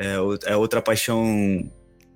[0.00, 1.70] é, é outra paixão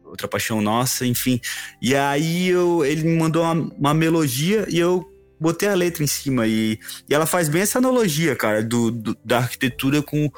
[0.04, 1.40] outra paixão nossa, enfim.
[1.82, 5.04] E aí eu, ele me mandou uma, uma melodia e eu
[5.40, 6.78] botei a letra em cima e,
[7.08, 10.30] e ela faz bem essa analogia, cara, do, do, da arquitetura com,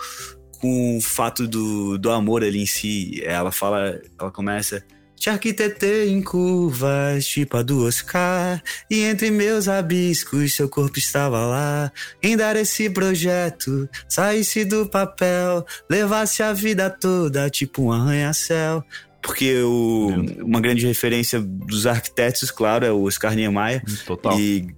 [0.61, 3.22] com o fato do, do amor ali em si.
[3.22, 4.82] Ela fala, ela começa
[5.17, 8.62] te arquitetei em curvas, tipo a do Oscar.
[8.91, 11.93] E entre meus rabiscos, seu corpo estava lá.
[12.23, 18.85] Em dar esse projeto, saísse do papel, levasse a vida toda, tipo um arranha-céu.
[19.23, 20.09] Porque o,
[20.41, 23.83] uma grande referência dos arquitetos, claro, é o Oscar Niemeyer.
[24.07, 24.39] Total.
[24.39, 24.69] E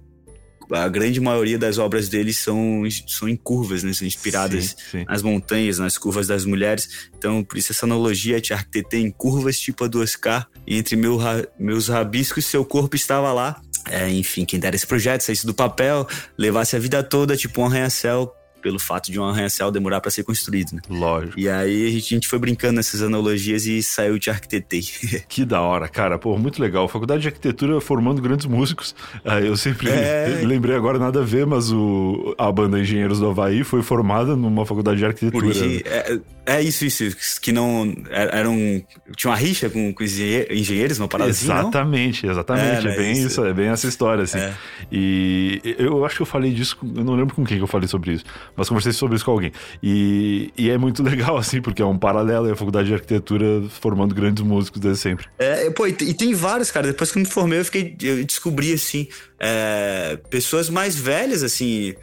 [0.71, 3.93] a grande maioria das obras dele são, são em curvas, né?
[3.93, 5.05] São inspiradas sim, sim.
[5.07, 7.09] nas montanhas, nas curvas das mulheres.
[7.17, 10.47] Então, por isso essa analogia te arquitetei em curvas tipo a do Oscar.
[10.67, 11.19] E entre meu,
[11.59, 13.61] meus rabiscos, seu corpo estava lá.
[13.89, 16.07] É, enfim, quem dera esse projeto, saísse do papel,
[16.37, 18.31] levasse a vida toda, tipo um arranha-céu,
[18.61, 20.81] pelo fato de um arranha-céu demorar para ser construído, né?
[20.89, 21.39] Lógico.
[21.39, 24.81] E aí a gente foi brincando nessas analogias e saiu de arquitetei.
[25.27, 26.17] que da hora, cara.
[26.17, 26.87] Pô, muito legal.
[26.87, 28.95] Faculdade de Arquitetura formando grandes músicos.
[29.23, 30.41] Ah, eu sempre é...
[30.45, 34.65] lembrei agora nada a ver, mas o, a banda Engenheiros do Havaí foi formada numa
[34.65, 35.53] faculdade de arquitetura.
[35.85, 36.19] é,
[36.57, 37.39] é, isso, isso.
[37.41, 37.93] Que não.
[38.09, 38.81] É, era um,
[39.15, 42.87] tinha uma rixa com, com engenheiros, uma parada Exatamente, assim, exatamente.
[42.87, 43.27] É, é bem isso.
[43.27, 43.45] isso.
[43.45, 44.39] é bem essa história, assim.
[44.39, 44.53] É.
[44.91, 47.87] E eu acho que eu falei disso, eu não lembro com quem que eu falei
[47.87, 48.25] sobre isso
[48.55, 49.51] mas conversei sobre isso com alguém.
[49.81, 53.63] E, e é muito legal, assim, porque é um paralelo é a faculdade de arquitetura
[53.69, 55.27] formando grandes músicos desde sempre.
[55.37, 56.87] É, pô, e tem vários, cara.
[56.87, 57.95] Depois que eu me formei, eu fiquei.
[58.01, 59.07] Eu descobri, assim,
[59.39, 61.95] é, pessoas mais velhas, assim.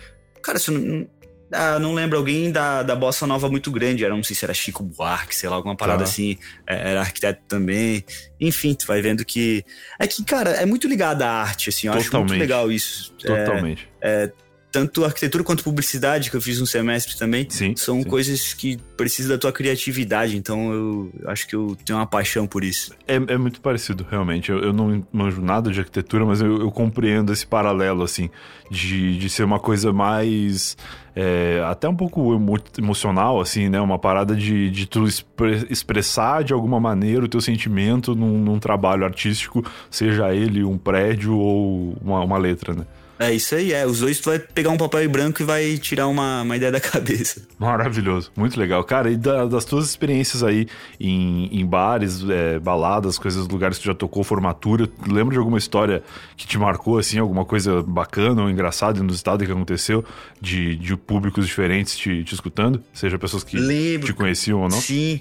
[0.42, 1.06] Cara, se eu não,
[1.52, 4.52] ah, não lembro, alguém da, da Bossa Nova muito grande, era, não sei se era
[4.52, 6.04] Chico Buarque, sei lá, alguma parada tá.
[6.04, 6.36] assim,
[6.66, 8.04] é, era arquiteto também.
[8.40, 9.64] Enfim, tu vai vendo que.
[9.98, 12.08] É que, cara, é muito ligado à arte, assim, eu Totalmente.
[12.08, 13.12] acho muito legal isso.
[13.14, 13.88] Totalmente.
[14.00, 14.32] É, é,
[14.76, 18.04] tanto arquitetura quanto publicidade, que eu fiz um semestre também, sim, são sim.
[18.06, 20.36] coisas que precisam da tua criatividade.
[20.36, 22.92] Então eu acho que eu tenho uma paixão por isso.
[23.08, 24.50] É, é muito parecido, realmente.
[24.50, 28.28] Eu, eu, não manjo nada de arquitetura, mas eu, eu compreendo esse paralelo, assim,
[28.70, 30.76] de, de ser uma coisa mais.
[31.14, 33.80] É, até um pouco emo emocional, assim, né?
[33.80, 38.58] Uma parada de, de tu expre expressar de alguma maneira o teu sentimento num, num
[38.58, 42.84] trabalho artístico, seja ele um prédio ou uma, uma letra, né?
[43.18, 43.86] É isso aí, é.
[43.86, 46.80] Os dois tu vai pegar um papel branco e vai tirar uma, uma ideia da
[46.80, 47.42] cabeça.
[47.58, 48.84] Maravilhoso, muito legal.
[48.84, 50.66] Cara, e da, das tuas experiências aí
[51.00, 55.58] em, em bares, é, baladas, coisas, lugares que tu já tocou, formatura, lembra de alguma
[55.58, 56.02] história
[56.36, 60.04] que te marcou, assim, alguma coisa bacana ou engraçada no estado que aconteceu,
[60.40, 62.82] de, de públicos diferentes te, te escutando?
[62.92, 64.06] Seja pessoas que Lembro.
[64.06, 64.80] te conheciam ou não?
[64.80, 65.20] Sim,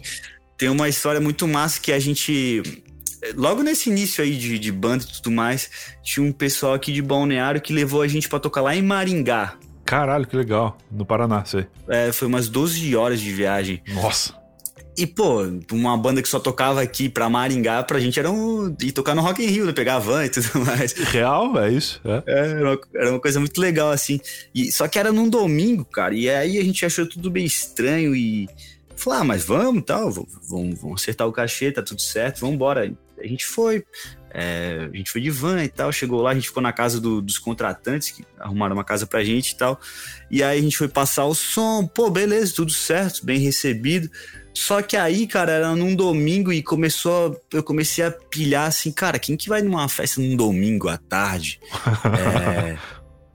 [0.57, 2.83] tem uma história muito massa que a gente
[3.35, 5.69] logo nesse início aí de, de banda e tudo mais,
[6.03, 9.57] tinha um pessoal aqui de Balneário que levou a gente para tocar lá em Maringá.
[9.85, 10.77] Caralho, que legal.
[10.91, 11.67] No Paraná, sei.
[11.87, 13.81] É, foi umas 12 horas de viagem.
[13.87, 14.33] Nossa.
[14.97, 18.73] E, pô, uma banda que só tocava aqui pra Maringá, pra gente era um.
[18.81, 19.73] ir tocar no Rock in Rio, né?
[19.73, 20.93] Pegar a van e tudo mais.
[20.93, 21.99] Real, é isso?
[22.05, 24.19] É, é era, uma, era, uma, coisa muito legal, assim.
[24.53, 26.15] E, só que era num domingo, cara.
[26.15, 28.47] E aí a gente achou tudo bem estranho e.
[28.95, 32.89] Falou, ah, mas vamos tal, vamos, vamos acertar o cachê, tá tudo certo, vamos embora.
[33.19, 33.85] A gente foi,
[34.31, 36.99] é, a gente foi de van e tal, chegou lá, a gente ficou na casa
[36.99, 39.79] do, dos contratantes, que arrumaram uma casa pra gente e tal.
[40.29, 44.09] E aí a gente foi passar o som, pô, beleza, tudo certo, bem recebido.
[44.53, 47.39] Só que aí, cara, era num domingo e começou.
[47.51, 51.59] Eu comecei a pilhar assim, cara, quem que vai numa festa num domingo à tarde?
[52.17, 52.77] é.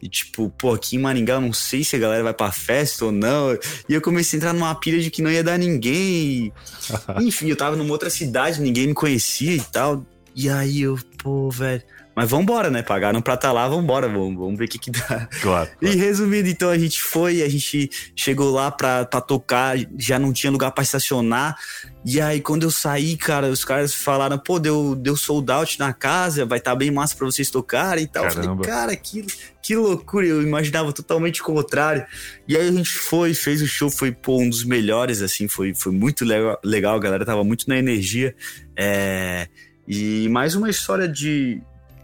[0.02, 3.04] E tipo, pô, aqui em Maringá eu não sei se a galera vai pra festa
[3.04, 3.52] ou não.
[3.88, 6.52] E eu comecei a entrar numa pilha de que não ia dar ninguém.
[7.20, 10.04] Enfim, eu tava numa outra cidade, ninguém me conhecia e tal.
[10.34, 11.82] E aí eu, pô, velho.
[12.20, 12.82] Mas vambora, né?
[12.82, 15.00] Pagaram pra estar tá lá, vambora, vamos, vamos ver o que que dá.
[15.00, 15.70] Claro, claro.
[15.80, 20.30] E resumindo, então a gente foi, a gente chegou lá pra, pra tocar, já não
[20.30, 21.56] tinha lugar pra estacionar.
[22.04, 25.94] E aí, quando eu saí, cara, os caras falaram, pô, deu, deu sold out na
[25.94, 28.24] casa, vai estar tá bem massa pra vocês tocarem e tal.
[28.24, 28.40] Caramba.
[28.42, 29.24] Eu falei, cara, que,
[29.62, 32.04] que loucura, eu imaginava totalmente o contrário.
[32.46, 35.74] E aí a gente foi, fez o show, foi, pô, um dos melhores, assim, foi,
[35.74, 38.34] foi muito legal, legal, a galera tava muito na energia.
[38.76, 39.48] É...
[39.88, 41.60] E mais uma história de,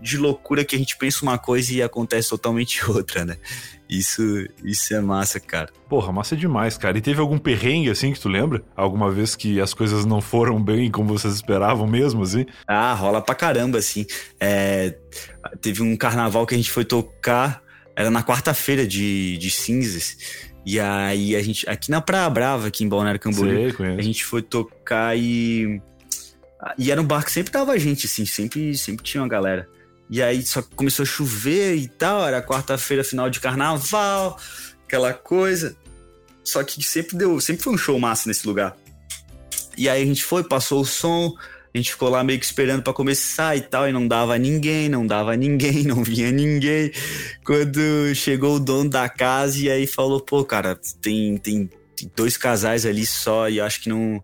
[0.07, 3.36] de loucura que a gente pensa uma coisa e acontece totalmente outra, né?
[3.88, 4.22] Isso,
[4.64, 5.68] isso é massa, cara.
[5.88, 6.98] Porra, massa demais, cara.
[6.98, 8.62] E teve algum perrengue assim que tu lembra?
[8.74, 12.46] Alguma vez que as coisas não foram bem como vocês esperavam mesmo, assim?
[12.66, 14.07] Ah, rola pra caramba, assim.
[14.40, 14.96] É,
[15.61, 17.62] teve um carnaval que a gente foi tocar,
[17.94, 20.16] era na quarta-feira de, de cinzas.
[20.64, 24.42] E aí a gente, aqui na Praia Brava, aqui em Balneário Camboriú, a gente foi
[24.42, 25.80] tocar e
[26.78, 29.68] e era um bar que sempre tava gente, assim, sempre, sempre tinha uma galera.
[30.09, 34.38] E aí só começou a chover e tal, era quarta-feira, final de carnaval,
[34.86, 35.76] aquela coisa.
[36.44, 38.76] Só que sempre deu, sempre foi um show massa nesse lugar.
[39.76, 41.34] E aí a gente foi, passou o som,
[41.74, 44.88] a gente ficou lá meio que esperando para começar e tal, e não dava ninguém,
[44.88, 46.92] não dava ninguém, não vinha ninguém.
[47.44, 51.68] Quando chegou o dono da casa e aí falou, pô, cara, tem, tem
[52.14, 54.22] dois casais ali só e acho que não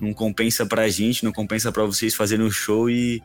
[0.00, 3.22] não compensa pra gente, não compensa pra vocês fazerem um show e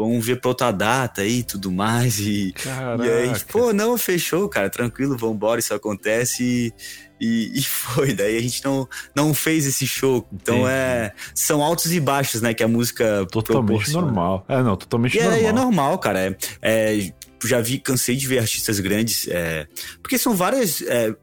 [0.00, 2.18] vamos ver pra outra data aí e tudo mais.
[2.18, 3.04] E, Caraca.
[3.04, 6.72] e aí, pô, não, fechou, cara, tranquilo, vambora, isso acontece e,
[7.20, 8.12] e, e foi.
[8.14, 10.26] Daí a gente não, não fez esse show.
[10.32, 10.70] Então Entendi.
[10.72, 11.12] é.
[11.34, 12.54] São altos e baixos, né?
[12.54, 13.26] Que a música.
[13.30, 14.44] Totalmente normal.
[14.48, 15.40] É, não, totalmente E é, normal.
[15.40, 16.20] e é normal, cara.
[16.20, 17.12] É, é,
[17.44, 19.28] já vi, cansei de ver artistas grandes.
[19.28, 19.66] é,
[20.02, 20.82] porque são várias.
[20.82, 21.14] é,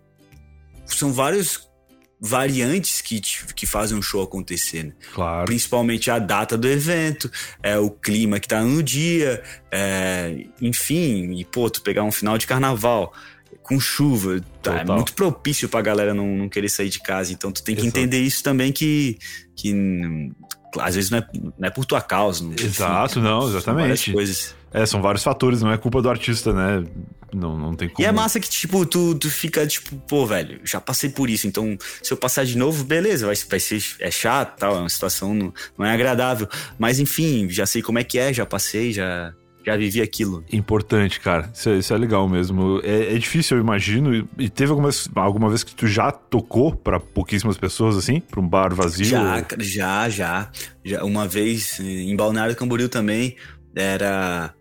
[0.85, 1.66] são vários
[2.19, 3.21] variantes que,
[3.55, 4.93] que fazem um show acontecer, né?
[5.13, 5.45] Claro.
[5.45, 11.45] Principalmente a data do evento, é, o clima que tá no dia, é, enfim, e
[11.45, 13.13] pô, tu pegar um final de carnaval
[13.61, 17.31] com chuva, tá, é muito propício pra galera não, não querer sair de casa.
[17.33, 17.97] Então tu tem que Exato.
[17.99, 19.17] entender isso também que,
[19.55, 19.73] que
[20.79, 22.43] às vezes não é, não é por tua causa.
[22.43, 23.55] não- Exato, não, são várias
[24.01, 24.11] exatamente.
[24.13, 24.55] coisas.
[24.71, 26.85] É, são vários fatores, não é culpa do artista, né?
[27.33, 28.05] Não, não tem como.
[28.05, 31.47] E é massa que, tipo, tu, tu fica, tipo, pô, velho, já passei por isso,
[31.47, 34.89] então se eu passar de novo, beleza, vai, vai ser é chato, tal, é uma
[34.89, 36.47] situação não, não é agradável.
[36.79, 39.33] Mas enfim, já sei como é que é, já passei, já,
[39.65, 40.45] já vivi aquilo.
[40.51, 41.49] Importante, cara.
[41.53, 42.79] Isso é, isso é legal mesmo.
[42.83, 44.27] É, é difícil, eu imagino.
[44.37, 48.21] E- teve algumas, alguma vez que tu já tocou pra pouquíssimas pessoas, assim?
[48.21, 49.05] Pra um bar vazio?
[49.05, 50.51] Já, cara, já, já,
[50.85, 51.03] já.
[51.03, 53.35] Uma vez em Balneário Camboriú também,
[53.75, 54.53] era.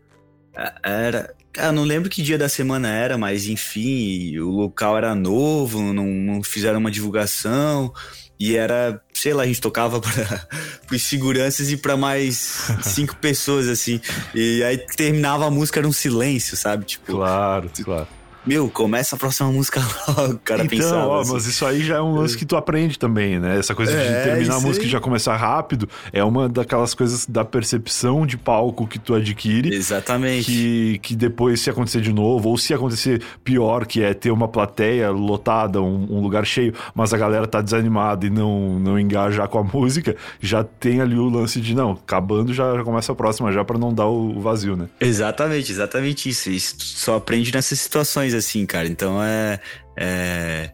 [0.82, 1.34] Era.
[1.56, 6.04] Eu não lembro que dia da semana era, mas enfim, o local era novo, não,
[6.06, 7.92] não fizeram uma divulgação.
[8.38, 13.66] E era, sei lá, a gente tocava para os seguranças e para mais cinco pessoas,
[13.68, 14.00] assim.
[14.34, 16.84] E aí terminava a música, era um silêncio, sabe?
[16.84, 18.08] Tipo, Claro, claro.
[18.46, 21.06] Meu, começa a próxima música logo, o cara então, pensava.
[21.06, 21.32] ó, assim.
[21.32, 23.58] mas isso aí já é um lance que tu aprende também, né?
[23.58, 24.92] Essa coisa de É, terminar a música e aí.
[24.92, 29.74] já começar rápido é uma daquelas coisas da percepção de palco que tu adquire.
[29.74, 30.44] Exatamente.
[30.46, 34.48] Que, que depois, se acontecer de novo, ou se acontecer pior, que é ter uma
[34.48, 39.48] plateia lotada, um, um lugar cheio, mas a galera tá desanimada e não, não engajar
[39.48, 43.14] com a música, já tem ali o lance de, não, acabando já, já começa a
[43.14, 44.88] próxima, já pra não dar o, o vazio, né?
[45.00, 46.50] Exatamente, exatamente isso.
[46.50, 48.86] Isso só aprende nessas situações, assim, cara.
[48.86, 49.60] Então é.
[49.96, 50.70] É.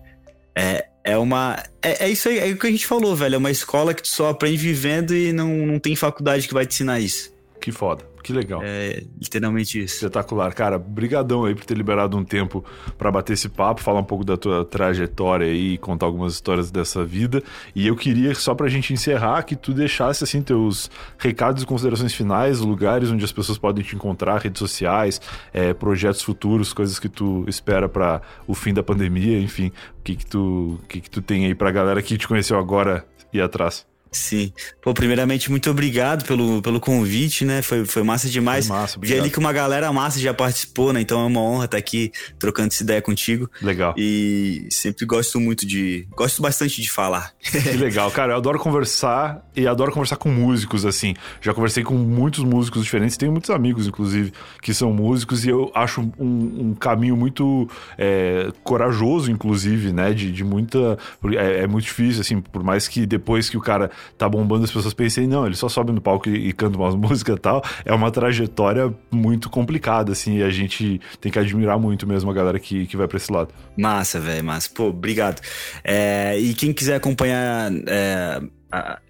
[0.55, 1.63] É, é uma.
[1.83, 3.35] É, é isso aí, é o que a gente falou, velho.
[3.35, 6.67] É uma escola que tu só aprende vivendo e não, não tem faculdade que vai
[6.67, 7.33] te ensinar isso.
[7.61, 8.61] Que foda, que legal.
[8.63, 9.97] É literalmente isso.
[9.97, 10.79] Espetacular, cara.
[10.79, 12.65] Brigadão aí por ter liberado um tempo
[12.97, 17.05] pra bater esse papo, falar um pouco da tua trajetória aí, contar algumas histórias dessa
[17.05, 17.43] vida.
[17.75, 22.15] E eu queria só pra gente encerrar que tu deixasse assim teus recados e considerações
[22.15, 25.21] finais, lugares onde as pessoas podem te encontrar, redes sociais,
[25.53, 30.17] é, projetos futuros, coisas que tu espera pra o fim da pandemia, enfim, o que
[30.17, 33.41] que tu, o que que tu tem aí pra galera que te conheceu agora e
[33.41, 33.92] atrás.
[34.13, 34.53] Sim.
[34.83, 37.63] Pô, primeiramente, muito obrigado pelo, pelo convite, né?
[37.63, 38.67] Foi, foi massa demais.
[38.67, 39.21] Foi massa, Vi obrigado.
[39.21, 41.01] ali que uma galera massa já participou, né?
[41.01, 43.51] Então é uma honra estar aqui trocando essa ideia contigo.
[43.63, 43.95] Legal.
[43.97, 46.07] E sempre gosto muito de.
[46.15, 47.33] Gosto bastante de falar.
[47.41, 48.35] Que legal, cara.
[48.35, 51.15] Eu adoro conversar e adoro conversar com músicos, assim.
[51.41, 55.71] Já conversei com muitos músicos diferentes, tenho muitos amigos, inclusive, que são músicos, e eu
[55.75, 60.13] acho um, um caminho muito é, corajoso, inclusive, né?
[60.13, 60.99] De, de muita.
[61.35, 64.71] É, é muito difícil, assim, por mais que depois que o cara tá bombando, as
[64.71, 67.63] pessoas pensem, não, ele só sobe no palco e, e canta umas músicas e tal.
[67.85, 72.35] É uma trajetória muito complicada, assim, e a gente tem que admirar muito mesmo a
[72.35, 73.53] galera que, que vai pra esse lado.
[73.77, 74.71] Massa, velho, massa.
[74.75, 75.41] Pô, obrigado.
[75.85, 77.71] É, e quem quiser acompanhar.
[77.87, 78.41] É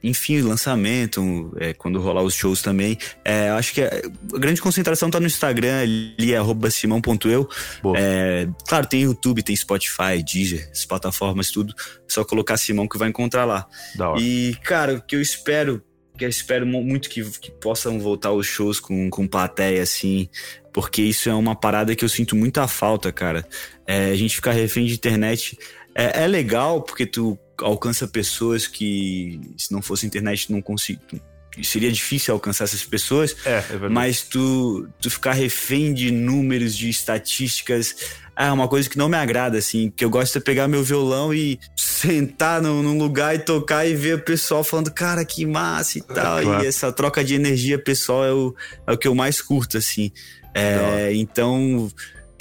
[0.03, 2.99] enfim, lançamento, é, quando rolar os shows também.
[3.25, 3.91] É, acho que a,
[4.39, 7.49] grande concentração tá no Instagram, ali é simão.eu.
[7.97, 11.75] É, claro, tem YouTube, tem Spotify, Deezer, as plataformas, tudo.
[12.09, 13.67] Só colocar Simão que vai encontrar lá.
[14.19, 15.83] E, cara, o que eu espero,
[16.19, 20.29] que eu espero muito que, que possam voltar os shows com, com plateia, assim,
[20.73, 23.47] porque isso é uma parada que eu sinto muita falta, cara.
[23.87, 25.57] É, a gente ficar refém de internet
[25.95, 31.01] é, é legal porque tu alcança pessoas que, se não fosse internet, não consigo.
[31.63, 33.93] Seria difícil alcançar essas pessoas, é, é verdade.
[33.93, 37.95] mas tu, tu ficar refém de números, de estatísticas,
[38.35, 39.93] é uma coisa que não me agrada, assim.
[39.95, 43.95] Que eu gosto de pegar meu violão e sentar num, num lugar e tocar e
[43.95, 46.39] ver o pessoal falando, cara, que massa e é, tal.
[46.39, 46.65] É, claro.
[46.65, 48.55] E essa troca de energia pessoal é o,
[48.87, 50.11] é o que eu mais curto, assim.
[50.55, 51.91] É, então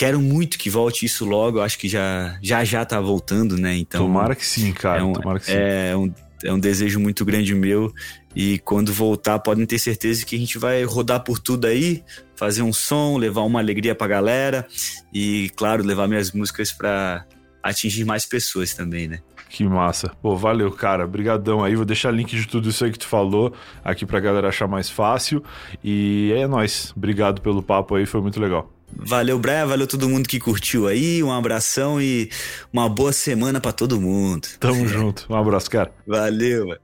[0.02, 1.60] quero muito que volte isso logo.
[1.60, 3.78] Eu acho que já já, já tá voltando, né?
[3.78, 4.02] Então.
[4.02, 5.02] Tomara que sim, cara.
[5.02, 5.52] É um, Tomara que sim.
[5.54, 6.12] É um,
[6.44, 7.94] é um desejo muito grande meu.
[8.36, 12.04] E quando voltar, podem ter certeza que a gente vai rodar por tudo aí,
[12.36, 14.66] fazer um som, levar uma alegria pra galera
[15.14, 17.24] e, claro, levar minhas músicas para
[17.62, 19.20] atingir mais pessoas também, né?
[19.50, 20.10] Que massa.
[20.20, 21.06] Pô, valeu, cara.
[21.06, 21.76] Obrigadão aí.
[21.76, 24.90] Vou deixar link de tudo isso aí que tu falou aqui pra galera achar mais
[24.90, 25.44] fácil.
[25.84, 26.92] E é nóis.
[26.98, 28.68] Obrigado pelo papo aí, foi muito legal.
[28.96, 29.66] Valeu, Brian.
[29.66, 31.24] Valeu todo mundo que curtiu aí.
[31.24, 32.30] Um abração e
[32.72, 34.48] uma boa semana para todo mundo.
[34.60, 35.26] Tamo junto.
[35.30, 35.92] Um abraço, cara.
[36.06, 36.76] Valeu,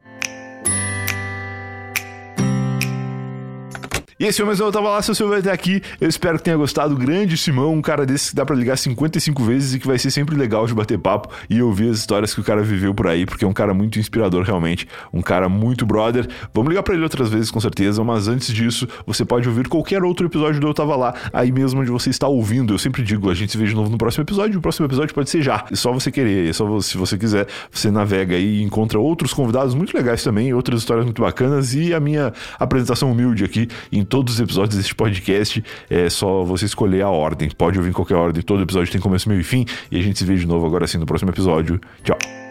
[4.19, 5.79] E esse foi mais um Eu Tava Lá, seu Silvio até aqui.
[6.01, 6.95] Eu espero que tenha gostado.
[6.95, 10.09] Grande Simão, um cara desse que dá pra ligar 55 vezes e que vai ser
[10.09, 13.27] sempre legal de bater papo e ouvir as histórias que o cara viveu por aí,
[13.27, 16.27] porque é um cara muito inspirador realmente, um cara muito brother.
[16.51, 20.03] Vamos ligar para ele outras vezes com certeza, mas antes disso, você pode ouvir qualquer
[20.03, 22.73] outro episódio do Eu Tava Lá, aí mesmo onde você está ouvindo.
[22.73, 24.57] Eu sempre digo, a gente se vê de novo no próximo episódio.
[24.57, 25.63] O próximo episódio pode ser já.
[25.71, 29.31] É só você querer, é só se você quiser, você navega aí e encontra outros
[29.31, 33.67] convidados muito legais também, outras histórias muito bacanas e a minha apresentação humilde aqui
[34.07, 35.63] todos os episódios deste podcast.
[35.89, 37.49] É só você escolher a ordem.
[37.49, 38.41] Pode ouvir em qualquer ordem.
[38.41, 39.65] Todo episódio tem começo, meio e fim.
[39.91, 41.79] E a gente se vê de novo agora assim no próximo episódio.
[42.03, 42.46] Tchau.